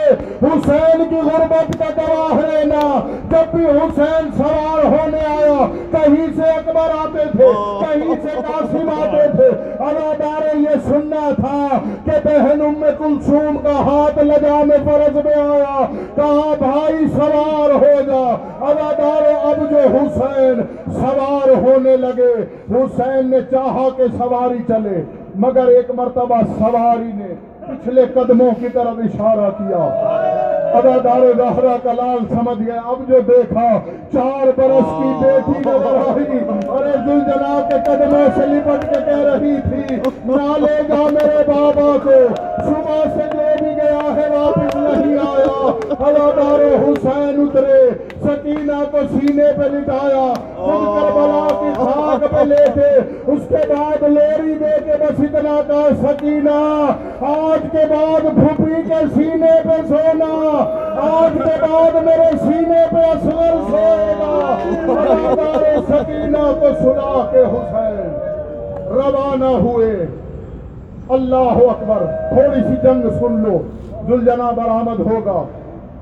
حسین 0.42 1.04
کی 1.10 1.16
غربت 1.16 1.78
کا 1.78 1.90
گواہ 1.96 2.40
لینا 2.50 2.84
جب 3.30 3.56
بھی 3.56 3.64
حسین 3.64 4.30
سوار 4.36 4.84
ہونے 4.84 5.18
آیا، 5.18 5.66
کہیں 5.92 6.26
سے 6.36 6.42
اکبر 6.42 6.90
آتے 6.98 7.24
تھے، 7.32 7.52
کہیں 7.80 8.14
سے 8.22 8.36
قاسم 8.46 8.88
آتے 8.88 9.26
تھے۔ 9.36 9.48
ادادار 9.84 10.56
یہ 10.56 10.74
سننا 10.88 11.30
تھا 11.36 11.78
کہ 12.04 12.18
بہن 12.24 12.60
ام 12.60 12.84
کلثوم 12.98 13.56
کا 13.56 13.72
ہاتھ 13.72 14.18
لگا 14.18 14.62
میں 14.64 14.78
فرض 14.84 15.16
میں 15.24 15.34
آیا۔ 15.34 15.86
کہا، 16.14 16.54
بھائی 16.58 17.06
سوار 17.16 17.70
ہو 17.70 18.00
جا 18.06 18.24
ادادار 18.66 19.24
اب 19.42 19.70
جو 19.70 19.78
حسین 19.96 20.60
سوار 20.92 21.25
سوار 21.26 21.48
ہونے 21.62 21.96
لگے۔ 21.96 22.32
حسین 22.70 23.30
نے 23.30 23.38
چاہا 23.50 23.88
کہ 23.96 24.04
سواری 24.18 24.58
چلے، 24.68 25.02
مگر 25.34 25.68
ایک 25.68 25.90
مرتبہ 25.90 26.40
سواری 26.58 27.10
نے 27.14 27.34
پچھلے 27.60 28.04
قدموں 28.14 28.50
کی 28.60 28.68
طرف 28.72 28.98
اشارہ 28.98 29.50
کیا۔ 29.58 29.82
ادادار 30.78 31.22
زہرا 31.36 31.76
کا 31.82 31.92
لال 31.92 32.18
سمجھ 32.28 32.58
گیا 32.58 32.80
اب 32.86 33.08
جو 33.08 33.20
دیکھا، 33.26 33.68
چار 34.12 34.46
برس 34.56 34.90
کی 34.98 35.12
بیٹی 35.20 35.58
نظر 35.66 35.96
آئی۔ 36.06 36.38
ارے 36.68 36.92
زلجلا 37.06 37.60
کے 37.70 37.76
قدموں 37.86 38.26
سے 38.36 38.46
لپٹ 38.46 38.84
کے 38.84 39.00
کہہ 39.06 39.24
رہی 39.24 39.56
تھی، 39.68 39.96
نہ 40.24 40.52
لے 40.58 40.82
جا 40.88 41.02
میرے 41.12 41.42
بابا 41.46 41.90
کو۔ 42.02 42.20
صبح 42.64 43.04
سے 43.14 43.28
جو 43.32 43.55
بھی 44.02 44.14
گیا 44.16 44.26
ہے 44.26 44.36
واپس 44.36 44.76
نہیں 44.76 45.18
آیا۔ 45.18 45.70
ادادار 45.90 46.60
حسین 46.60 47.46
اترے، 47.46 47.90
سکینہ 48.24 48.84
کو 48.90 48.98
سینے 49.10 49.44
پہ 49.56 49.62
لٹایا۔ 49.62 50.32
خود 50.56 50.84
کربلا 50.84 51.48
کی 51.60 51.70
خاک 51.76 52.30
پہ 52.30 52.44
لیٹے، 52.44 53.00
اس 53.26 53.40
کے 53.48 53.72
بعد 53.74 54.02
لوری 54.02 54.54
دے 54.54 54.84
کے 54.84 54.92
بس 55.00 55.20
اتنا 55.20 55.60
کہا 55.66 55.88
سکینہ۔ 56.02 56.86
آج 57.24 57.66
کے 57.72 57.84
بعد 57.90 58.20
پھوپھی 58.20 58.82
کے 58.88 59.04
سینے 59.14 59.60
پہ 59.64 59.88
سونا۔ 59.88 60.64
آج 61.00 61.38
کے 61.44 61.60
بعد 61.60 62.04
میرے 62.04 62.36
سینے 62.42 62.86
پہ 62.90 63.10
اصغر 63.10 63.54
سوئے 63.70 64.14
گا 64.18 64.56
ادادار 64.86 65.76
سکینہ 65.88 66.52
کو 66.60 66.66
سنا 66.80 67.28
کے 67.32 67.40
حسین۔ 67.40 68.16
روانہ 68.88 69.56
ہوئے۔ 69.56 70.06
اللہ 71.08 71.34
اکبر، 71.34 72.06
تھوڑی 72.28 72.60
سی 72.60 72.74
جنگ 72.82 73.02
سن 73.20 73.32
لو۔ 73.32 73.58
زلجنا 74.06 74.50
برآمد 74.50 75.00
ہوگا۔ 75.00 75.42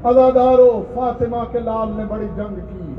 ادادارو 0.09 0.83
فاطمہ 0.95 1.45
کے 1.53 1.59
لال 1.59 1.93
نے 1.97 2.05
بڑی 2.09 2.27
جنگ 2.37 2.55
کی۔ 2.55 2.95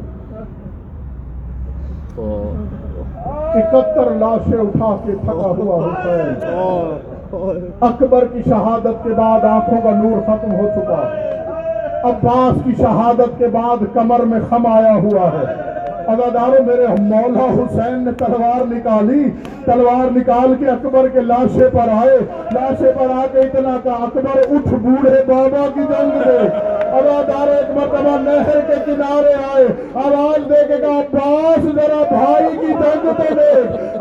اکہتر 3.54 4.12
لاشیں 4.12 4.60
اٹھا 4.60 4.96
کے 5.06 5.12
تھکا 5.22 5.50
ہوا 5.58 5.86
حسین 5.86 7.68
اکبر 7.82 8.26
کی 8.34 8.42
شہادت 8.50 9.04
کے 9.04 9.10
بعد 9.10 9.46
آنکھوں 9.46 9.82
کا 9.84 9.92
نور 9.92 10.22
ختم 10.22 10.56
ہو 10.56 10.68
چکا۔ 10.76 11.02
عباس 12.10 12.64
کی 12.64 12.72
شہادت 12.78 13.38
کے 13.38 13.48
بعد 13.48 13.84
کمر 13.94 14.20
میں 14.20 14.40
خم 14.50 14.66
آیا 14.68 14.96
ہوا 14.96 15.30
ہے۔ 15.30 15.46
اداداروں 16.08 16.64
میرے 16.66 16.88
مولا 17.02 17.46
حسین 17.54 18.04
نے 18.06 18.12
تلوار 18.18 18.66
نکالی۔ 18.74 19.24
تلوار 19.66 20.12
نکال 20.18 20.56
کے 20.60 20.70
اکبر 20.70 21.08
کے 21.08 21.22
لاشے 21.22 21.70
پر 21.74 21.90
آئے۔ 21.94 22.18
لاشے 22.54 22.92
پر 23.00 23.14
آ 23.16 23.26
کے 23.32 23.40
اتنا 23.40 23.78
کا 23.84 23.92
اکبر 23.92 24.40
اٹھ 24.40 24.74
بوڑھے 24.74 25.24
بابا 25.28 25.66
کی 25.74 25.82
جنگ 25.90 26.22
دے 26.26 26.38
ادادار 26.98 27.48
ایک 27.48 27.70
مرتبہ 27.78 28.18
نہر 28.22 28.60
کے 28.68 28.76
کنارے 28.86 29.34
آئے۔ 29.54 29.66
آواز 29.94 30.50
دے 30.50 30.62
کے 30.68 30.78
کہا 30.82 31.00
عباس 31.00 31.64
ذرا 31.64 32.02
بھائی 32.10 32.58
کی 32.58 32.74
جنگ 32.74 33.08
تو 33.18 33.34
دے 33.36 33.52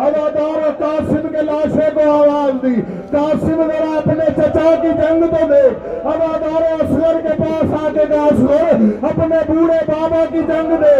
ادادار 0.06 0.70
قاسم 0.78 1.28
کے 1.28 1.42
لاشے 1.42 1.88
کو 1.94 2.10
آواز 2.10 2.62
دی۔ 2.62 2.80
قاسم 3.10 3.62
ذرا 3.62 3.96
اپنے 3.96 4.24
چچا 4.36 4.74
کی 4.82 4.88
جنگ 4.88 5.24
تو 5.30 5.46
دے 5.48 5.66
ادادار 6.04 6.62
اصغر 6.80 7.20
کے 7.22 7.34
پاس 7.38 7.74
آ 7.84 7.88
کے 7.92 8.04
کہا، 8.08 8.24
اصغر، 8.24 8.82
اپنے 9.02 9.36
بوڑھے 9.48 9.78
بابا 9.86 10.24
کی 10.32 10.38
جنگ 10.38 10.70
دے 10.82 10.94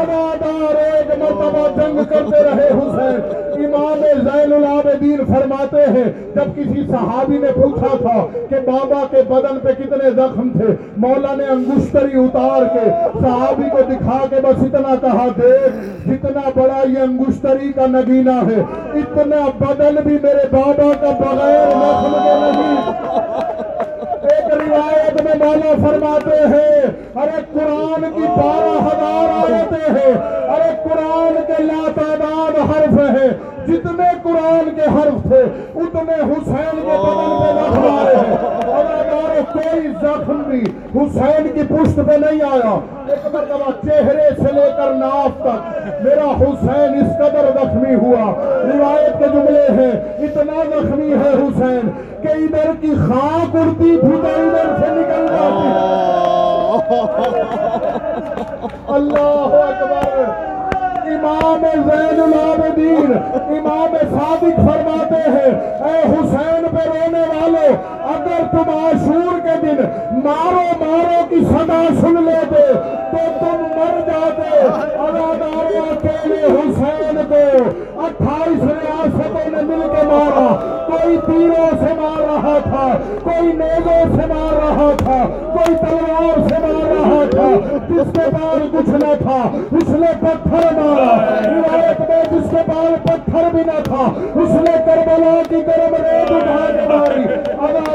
ادادار 0.00 0.82
ایک 0.82 1.18
مرتبہ 1.18 1.66
جنگ 1.76 2.02
کرتے 2.10 2.42
رہے 2.44 2.68
حسین۔ 2.68 3.38
امام 3.64 4.02
زین 4.24 4.52
العابدین 4.52 5.18
فرماتے 5.28 5.84
ہیں، 5.86 6.04
جب 6.34 6.54
کسی 6.56 6.84
صحابی 6.90 7.38
نے 7.38 7.50
پوچھا 7.54 7.96
تھا 7.96 8.24
کہ 8.50 8.60
بابا 8.66 9.02
کے 9.10 9.22
بدن 9.28 9.58
پہ 9.62 9.72
کتنے 9.78 10.10
زخم 10.16 10.48
تھے، 10.56 10.74
مولا 11.04 11.34
نے 11.36 11.44
انگشتری 11.54 12.18
اتار 12.18 12.66
کے 12.74 12.88
صحابی 13.20 13.68
کو 13.72 13.82
دکھا 13.90 14.18
کے 14.30 14.40
بس 14.44 14.62
اتنا 14.64 14.94
کہا، 15.00 15.26
دیکھ، 15.38 15.76
جتنا 16.06 16.48
بڑا 16.54 16.80
یہ 16.88 17.02
انگشتری 17.02 17.72
کا 17.72 17.86
نگینہ 17.86 18.38
ہے، 18.50 18.60
اتنا 19.00 19.46
بدن 19.60 20.02
بھی 20.04 20.18
میرے 20.22 20.46
بابا 20.50 20.92
کا 21.00 21.10
بغیر 21.20 21.70
زخم 21.70 22.14
کے 22.14 22.34
نہیں 22.40 22.79
کرنے 25.30 25.44
والا 25.44 25.72
فرماتے 25.82 26.38
ہیں، 26.46 26.82
ارے 27.22 27.40
قرآن 27.52 28.04
کی 28.14 28.26
بارہ 28.36 28.74
ہزار 28.86 29.52
آیتیں 29.52 29.94
ہیں، 29.94 30.12
ارے 30.54 30.70
قرآن 30.84 31.36
کے 31.46 31.62
لا 31.62 31.90
تعداد 31.94 32.58
حرف 32.70 32.98
ہیں 32.98 33.30
جتنے 33.70 34.08
قرآن 34.22 34.70
کے 34.76 34.86
حرف 34.96 35.22
تھے 35.28 35.42
اتنے 35.82 36.20
حسین 36.30 36.80
کے 36.86 36.96
بدن 37.02 37.32
پہ 37.40 37.52
زخم 37.58 37.86
آئے 37.96 38.14
ہیں 38.16 38.36
اگر 38.78 39.40
کوئی 39.52 39.88
زخم 40.02 40.42
بھی 40.46 40.60
حسین 40.96 41.48
کی 41.54 41.62
پشت 41.68 41.96
پہ 42.08 42.16
نہیں 42.24 42.42
آیا 42.50 42.74
ایک 43.08 43.26
مرتبہ 43.34 43.70
چہرے 43.84 44.28
سے 44.36 44.52
لے 44.54 44.68
کر 44.76 44.92
ناف 44.94 45.40
تک 45.42 45.78
میرا 46.04 46.30
حسین 46.40 46.94
اس 47.00 47.16
قدر 47.18 47.48
زخمی 47.54 47.94
ہوا۔ 47.94 48.24
روایت 48.64 49.18
کے 49.18 49.28
جملے 49.32 49.66
ہیں 49.78 49.92
اتنا 50.26 50.62
زخمی 50.70 51.12
ہے 51.12 51.32
حسین 51.40 51.90
کہ 52.22 52.28
ادھر 52.28 52.70
کی 52.80 52.92
خاک 53.08 53.56
اڑتی 53.56 53.96
تھی 54.00 54.16
تو 54.22 54.34
ادھر 54.34 54.76
سے 54.80 54.94
نکل 54.94 55.26
جاتی۔ 55.32 55.68
اللہ 58.94 59.58
اکبر۔ 59.64 60.49
امام 61.14 61.64
زین 61.86 62.20
العابدین 62.20 63.12
امام 63.58 63.96
صادق 64.10 64.58
فرماتے 64.66 65.22
ہیں 65.26 65.52
اے 65.86 65.96
حسین 66.02 66.66
پہ 66.72 66.88
رونے 66.88 67.24
والوں 67.30 67.99
اگر 68.12 68.46
تم 68.50 68.70
عاشور 68.70 69.38
کے 69.40 69.56
دن 69.62 69.82
مارو 70.24 70.66
مارو 70.80 71.26
کی 71.28 71.40
صدا 71.50 71.82
سن 72.00 72.22
لیتے 72.24 72.66
تو 73.10 73.24
تم 73.40 73.62
مر 73.76 74.00
جاتے۔ 74.06 74.58
اداداروں 74.58 75.86
اکیلے 75.90 76.44
حسین 76.46 77.20
کو 77.28 77.44
اٹھائیس 78.04 78.62
ریاستوں 78.62 79.50
نے 79.50 79.62
مل 79.62 79.82
کے 79.94 80.06
مارا۔ 80.06 80.48
کوئی 80.86 81.16
تیروں 81.26 81.70
سے 81.80 81.94
مار 81.94 82.20
رہا 82.20 82.58
تھا، 82.62 82.86
کوئی 83.22 83.52
نیزوں 83.52 84.02
سے 84.14 84.26
مار 84.26 84.54
رہا 84.54 84.90
تھا، 84.98 85.18
کوئی 85.52 85.76
تلوار 85.76 86.48
سے 86.48 86.58
مار 86.62 86.90
رہا 86.92 87.24
تھا۔ 87.30 87.48
جس 87.88 88.12
کے 88.14 88.28
پاس 88.32 88.62
کچھ 88.72 88.90
نہ 88.90 89.14
تھا، 89.22 89.40
اس 89.76 89.88
نے 89.88 90.12
پتھر 90.20 90.72
مارا۔ 90.74 91.16
روایت 91.44 92.00
میں 92.00 92.22
جس 92.30 92.50
کے 92.50 92.62
پاس 92.66 93.02
پتھر 93.02 93.48
بھی 93.52 93.62
نہ 93.66 93.80
تھا، 93.84 94.10
اس 94.34 94.50
نے 94.66 94.76
کربلا 94.86 95.40
کی 95.48 95.56
گرم 95.66 95.94
ریت 95.94 96.32
اٹھا 96.32 96.66
کے 96.72 96.88
ماری۔ 96.88 97.26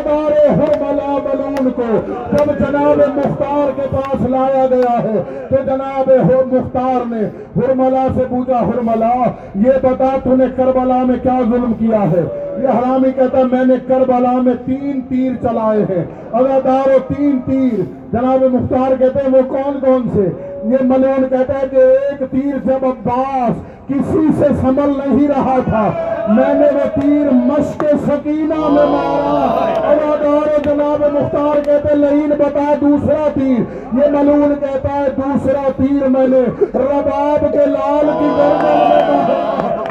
ادادار 0.06 0.58
ہرملا 0.58 1.18
ملون 1.24 1.70
کو 1.72 1.84
جب 2.32 2.60
جناب 2.60 3.02
مختار 3.16 3.72
کے 3.76 3.82
پاس 3.92 4.30
لایا 4.30 4.66
گیا 4.70 5.04
ہے 5.04 5.24
تو 5.50 5.56
جناب 5.66 6.10
مختار 6.54 7.06
نے 7.06 7.22
ہرملا 7.56 8.08
سے 8.16 8.24
پوچھا، 8.30 8.60
ہرملا، 8.60 9.14
یہ 9.56 9.72
بتا 9.82 10.16
تو 10.24 10.36
نے 10.36 10.46
کربلا 10.56 11.04
میں 11.04 11.16
کیا 11.24 11.40
ظلم 11.50 11.74
کیا 11.74 12.04
ہے؟ 12.04 12.24
یہ 12.62 12.68
حرامی 12.68 13.12
کہتا 13.12 13.38
ہے، 13.38 13.44
میں 13.44 13.66
نے 13.66 13.74
کربلا 13.88 14.32
میں 14.32 14.54
تین 14.66 15.02
تیر 15.02 15.32
چلائے 15.42 15.86
ہیں۔ 15.90 16.06
ادادارو 16.34 17.14
تین 17.16 17.40
تیر۔ 17.46 17.82
جناب 18.12 18.44
مختار 18.54 18.96
کہتے 19.00 19.20
ہیں، 19.20 19.38
وہ 19.38 19.42
کون 19.48 19.80
کون 19.80 20.10
سے؟ 20.14 20.30
یہ 20.64 20.78
ملون 20.82 21.30
کہتا 21.30 21.54
ہے 21.54 21.68
کہ 21.72 21.76
ایک 21.76 22.20
تیر 22.32 22.56
جب 22.66 22.86
عباس 22.86 23.75
کسی 23.88 24.28
سے 24.40 24.46
سنبھل 24.62 24.92
نہیں 25.06 25.28
رہا 25.28 25.58
تھا۔ 25.66 25.90
میں 26.28 26.54
نے 26.54 26.66
وہ 26.74 27.02
تیر 27.02 27.32
مشق 27.32 27.84
سکینہ 28.08 28.60
میں 28.70 28.86
مارا۔ 28.86 29.66
ادادارو 29.90 30.58
جناب 30.66 31.04
مختار 31.14 31.62
کہتے 31.66 31.90
ہیں 31.90 31.96
لہین 31.96 32.30
بتا 32.30 32.74
دوسرا 32.82 33.28
تیر 33.34 33.60
یہ 33.98 34.10
ملون 34.12 34.56
کہتا 34.60 34.94
ہے، 34.94 35.10
دوسرا 35.18 35.68
تیر 35.76 36.08
میں 36.08 36.28
نے 36.28 36.42
رباب 36.74 37.46
کے 37.52 37.66
لال 37.66 38.10
کی 38.20 38.30
گردن 38.38 38.80
میں 38.90 39.04
مارا۔ 39.08 39.84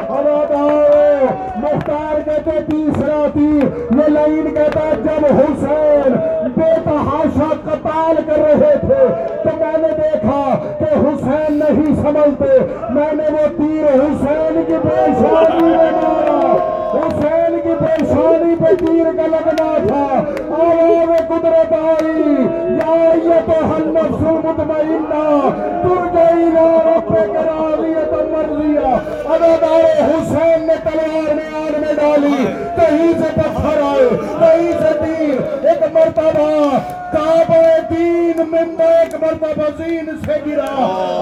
مختار 1.57 2.14
کہ 2.45 2.71
تیسرا 2.71 3.27
تیر، 3.35 3.95
یہ 3.95 4.09
لائن 4.09 4.55
کہتا 4.55 4.91
جب 5.05 5.25
حسین 5.25 6.13
بے 6.57 6.73
تحاشا 6.85 7.53
قتال 7.65 8.17
کر 8.27 8.39
رہے 8.39 8.75
تھے، 8.81 9.25
تو 9.45 9.57
میں 9.59 9.79
نے 9.79 9.89
دیکھا 9.97 10.55
کہ 10.79 10.85
حسین 10.85 11.57
نہیں 11.59 11.95
سمجھتے 11.95 12.59
میں 12.91 13.13
نے 13.13 13.23
وہ 13.33 13.47
تیر 13.57 13.95
حسین 13.95 14.63
کی 14.67 14.75
پریشانی 14.83 15.63
میں 15.63 15.91
مارا۔ 15.93 16.57
حسین 16.95 17.61
کی 17.65 17.75
پریشانی 17.81 18.55
پہ 18.59 18.85
تیر 18.85 19.05
کا 19.05 19.27
لگنا 19.27 19.79
تھا۔ 19.87 20.25
اور 20.55 21.17
قدرت 21.29 21.73
آئی۔ 21.73 22.64
ایتھا 22.93 23.59
النفس 23.75 24.23
المطمئنہ 24.33 25.23
ترجعی 25.83 26.51
لا 26.55 26.69
ربک 26.87 27.37
راضیۃ 27.47 28.13
مرضیہ 28.33 28.95
ادادار 29.35 29.85
حسین 30.01 30.67
نے 30.67 30.77
تلوار 30.85 31.35
میں 31.35 31.49
آن 31.61 31.81
میں 31.81 31.95
ڈالی 32.01 32.45
کہیں 32.77 33.13
سے 33.21 33.31
پتھر 33.37 33.81
آئے 33.83 34.09
کہیں 34.39 34.73
سے 34.81 34.93
تیر۔ 35.01 35.67
ایک 35.69 35.83
مرتبہ 35.95 36.49
کعبہ 37.13 37.63
دین 37.91 38.43
من 38.51 38.81
ایک 38.89 39.15
مرتبہ 39.23 39.69
زین 39.79 40.11
سے 40.25 40.41
گرا۔ 40.47 40.73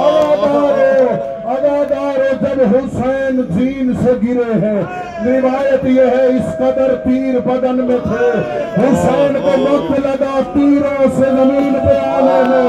ادادارو 0.06 1.41
ادادارو 1.52 2.32
جب 2.40 2.76
حسین 2.76 3.42
زین 3.50 3.92
سے 4.04 4.12
گرے 4.12 4.66
ہیں، 4.66 4.82
روایت 5.24 5.84
یہ 5.84 6.02
ہے 6.02 6.26
اس 6.26 6.56
قدر 6.56 6.94
تیر 6.94 7.38
بدن 7.40 7.86
میں 7.86 7.98
تھے۔ 8.02 8.30
حسین 8.78 9.36
کو 9.42 9.74
وقت 9.74 10.00
لگا 10.00 10.40
تیروں 10.54 11.06
سے 11.16 11.30
زمین 11.30 11.72
پہ 11.72 12.08
آنے 12.08 12.42
میں۔ 12.48 12.68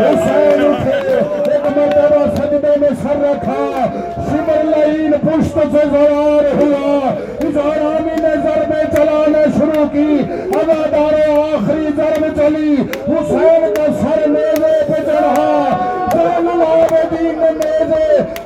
حسین 0.00 0.66
اٹھے، 0.66 1.14
ایک 1.52 1.78
مرتبہ 1.78 2.34
سجدے 2.36 2.80
میں 2.80 2.88
سر 3.02 3.20
رکھا۔ 3.20 3.86
شمر 4.16 4.64
لعین 4.64 5.12
پشت 5.12 5.54
سے 5.54 5.84
زوار 5.92 6.62
ہوا۔ 6.62 7.14
اس 7.38 7.56
آرامی 7.56 8.22
نے 8.22 8.34
ضربیں 8.42 8.96
چلانا 8.96 9.38
شروع 9.58 9.84
کی۔ 9.92 10.16
ادادار 10.54 11.28
آخری 11.28 11.86
ضرب 11.96 12.24
چلی۔ 12.36 12.76
حسین 13.08 13.74
کا 13.74 13.86
سر 14.00 14.28
نیزے 14.28 14.92
پہ 14.92 15.02
چڑھا۔ 15.06 15.64
زین 16.12 16.48
العابدین 16.52 17.38
نے 17.38 17.50
نیزے 17.50 17.83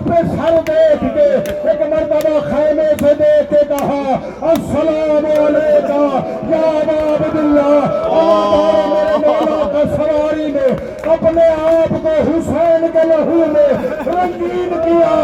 پہ 0.08 0.20
سر 0.34 0.58
دیکھ 0.68 1.04
کے 1.14 1.28
ایک 1.70 1.80
مرتبہ 1.92 2.38
خیمے 2.50 2.88
سے 3.00 3.14
دیکھ 3.18 3.50
کے 3.50 3.64
کہا، 3.68 4.02
السلام 4.50 5.26
علیکہ 5.44 6.00
یا 6.50 6.60
ابا 6.70 6.98
عبداللہ 7.14 7.72
ادادار 8.18 8.76
میرے 8.92 9.16
مولا 9.26 9.62
کا 9.72 9.82
سواری 9.96 10.50
نے 10.52 10.66
اپنے 11.12 11.46
آپ 11.48 11.88
کو 12.02 12.14
حسین 12.28 12.86
کے 12.92 13.06
لہو 13.08 13.44
میں 13.52 13.68
رنگین 14.06 14.74
کیا 14.84 15.14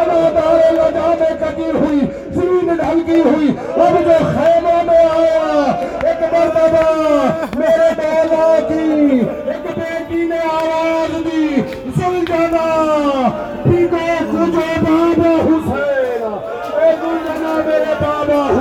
ادادار 0.00 0.72
لجانے 0.72 1.34
کٹی 1.40 1.70
ہوئی 1.70 2.00
زین 2.34 2.74
ڈھلکی 2.76 3.20
ہوئی 3.20 3.48
اب 3.76 3.96
جو 4.04 4.18
خیمہ 4.34 4.82
میں 4.86 5.04
آیا، 5.04 5.64
ایک 6.08 6.22
مرتبہ 6.32 6.88
میرے 7.58 7.90
مولا 7.98 8.58
کی 8.68 9.20
ایک 9.46 9.66
بیٹی 9.78 10.26
نے 10.28 10.38
آواز 10.52 11.16
دی 11.24 11.62
سن 11.96 12.24
جانا 12.28 12.66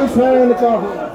حسین 0.10 0.52
کا 0.62 0.68
ہوں 0.68 1.09